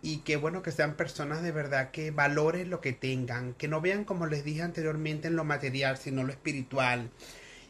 y 0.00 0.18
que 0.18 0.36
bueno 0.36 0.62
que 0.62 0.72
sean 0.72 0.94
personas 0.94 1.42
de 1.42 1.52
verdad 1.52 1.90
que 1.90 2.12
valoren 2.12 2.70
lo 2.70 2.80
que 2.80 2.94
tengan, 2.94 3.52
que 3.54 3.68
no 3.68 3.82
vean 3.82 4.04
como 4.04 4.26
les 4.26 4.44
dije 4.44 4.62
anteriormente 4.62 5.28
en 5.28 5.36
lo 5.36 5.44
material, 5.44 5.98
sino 5.98 6.24
lo 6.24 6.32
espiritual 6.32 7.10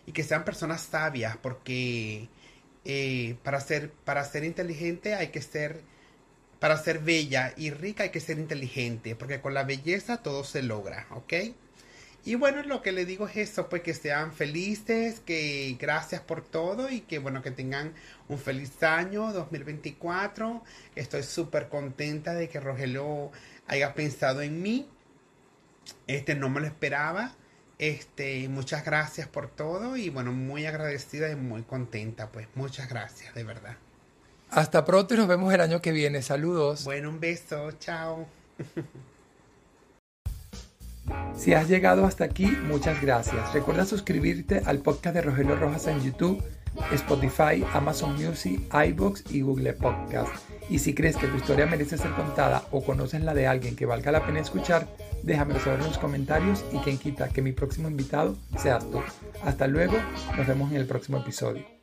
y 0.09 0.13
que 0.13 0.23
sean 0.23 0.43
personas 0.43 0.81
sabias 0.81 1.37
porque 1.37 2.31
eh, 2.87 3.37
para 3.43 3.61
ser 3.61 3.91
para 3.91 4.25
ser 4.25 4.43
inteligente 4.43 5.15
hay 5.15 5.29
que 5.29 5.43
ser 5.43 5.83
para 6.61 6.79
ser 6.79 7.01
bella 7.01 7.53
y 7.59 7.71
rica 7.71 8.05
hay 8.05 8.09
que 8.09 8.21
ser 8.21 8.39
inteligente 8.39 9.15
porque 9.17 9.43
con 9.43 9.53
la 9.53 9.65
belleza 9.65 10.23
todo 10.23 10.45
se 10.45 10.63
logra, 10.63 11.07
¿ok? 11.11 11.35
Y 12.25 12.37
bueno, 12.37 12.63
lo 12.63 12.81
que 12.81 12.93
le 12.93 13.05
digo 13.05 13.29
es 13.29 13.37
eso, 13.37 13.69
pues 13.69 13.83
que 13.83 13.93
sean 13.93 14.33
felices, 14.33 15.21
que 15.21 15.77
gracias 15.79 16.23
por 16.23 16.43
todo 16.43 16.91
y 16.91 17.03
que 17.03 17.19
bueno, 17.19 17.43
que 17.43 17.51
tengan 17.51 17.93
un 18.29 18.39
feliz 18.39 18.83
año 18.83 19.31
2024. 19.35 20.65
Estoy 20.97 21.23
súper 21.23 21.69
contenta 21.69 22.33
de 22.35 22.49
que 22.49 22.61
Rogelio 22.61 23.31
haya 23.67 23.95
pensado 23.95 24.41
en 24.41 24.63
mí. 24.63 24.89
Este 26.07 26.35
no 26.35 26.49
me 26.49 26.61
lo 26.61 26.67
esperaba. 26.67 27.35
Este, 27.79 28.49
muchas 28.49 28.85
gracias 28.85 29.29
por 29.29 29.49
todo 29.49 29.97
y 29.97 30.11
bueno, 30.11 30.33
muy 30.33 30.67
agradecida 30.67 31.31
y 31.31 31.37
muy 31.37 31.63
contenta, 31.63 32.31
pues 32.33 32.49
muchas 32.55 32.89
gracias, 32.89 33.35
de 33.35 33.45
verdad. 33.45 33.77
Hasta 34.51 34.85
pronto 34.85 35.15
y 35.15 35.17
nos 35.17 35.29
vemos 35.29 35.53
el 35.55 35.61
año 35.61 35.81
que 35.81 35.93
viene. 35.93 36.23
Saludos. 36.23 36.85
Bueno, 36.85 37.11
un 37.11 37.21
beso, 37.21 37.73
chao. 37.73 38.27
Si 41.35 41.55
has 41.55 41.69
llegado 41.69 42.05
hasta 42.05 42.25
aquí, 42.25 42.47
muchas 42.47 43.01
gracias. 43.01 43.55
Recuerda 43.55 43.87
suscribirte 43.87 44.61
al 44.67 44.81
podcast 44.81 45.15
de 45.15 45.23
Rogelio 45.23 45.57
Rojas 45.57 45.87
en 45.87 46.03
YouTube, 46.03 46.43
Spotify, 46.93 47.65
Amazon 47.73 48.15
Music, 48.15 48.61
iBooks 48.73 49.25
y 49.31 49.43
Google 49.43 49.73
Podcast. 49.75 50.33
Y 50.71 50.79
si 50.79 50.95
crees 50.95 51.17
que 51.17 51.27
tu 51.27 51.37
historia 51.37 51.67
merece 51.67 51.97
ser 51.97 52.13
contada 52.13 52.65
o 52.71 52.85
conoces 52.85 53.23
la 53.23 53.35
de 53.35 53.47
alguien 53.47 53.77
que 53.77 53.87
valga 53.87 54.13
la 54.13 54.27
pena 54.27 54.41
escuchar, 54.41 54.87
déjamelo 55.23 55.61
saber 55.61 55.81
en 55.81 55.87
los 55.87 55.99
comentarios 55.99 56.65
y 56.73 56.79
quien 56.79 56.99
quita 56.99 57.29
que 57.29 57.43
mi 57.43 57.53
próximo 57.53 57.89
invitado 57.89 58.37
seas 58.57 58.89
tú. 58.91 59.01
Hasta 59.45 59.67
luego, 59.67 59.97
nos 60.37 60.47
vemos 60.47 60.71
en 60.71 60.77
el 60.79 60.87
próximo 60.87 61.19
episodio. 61.19 61.78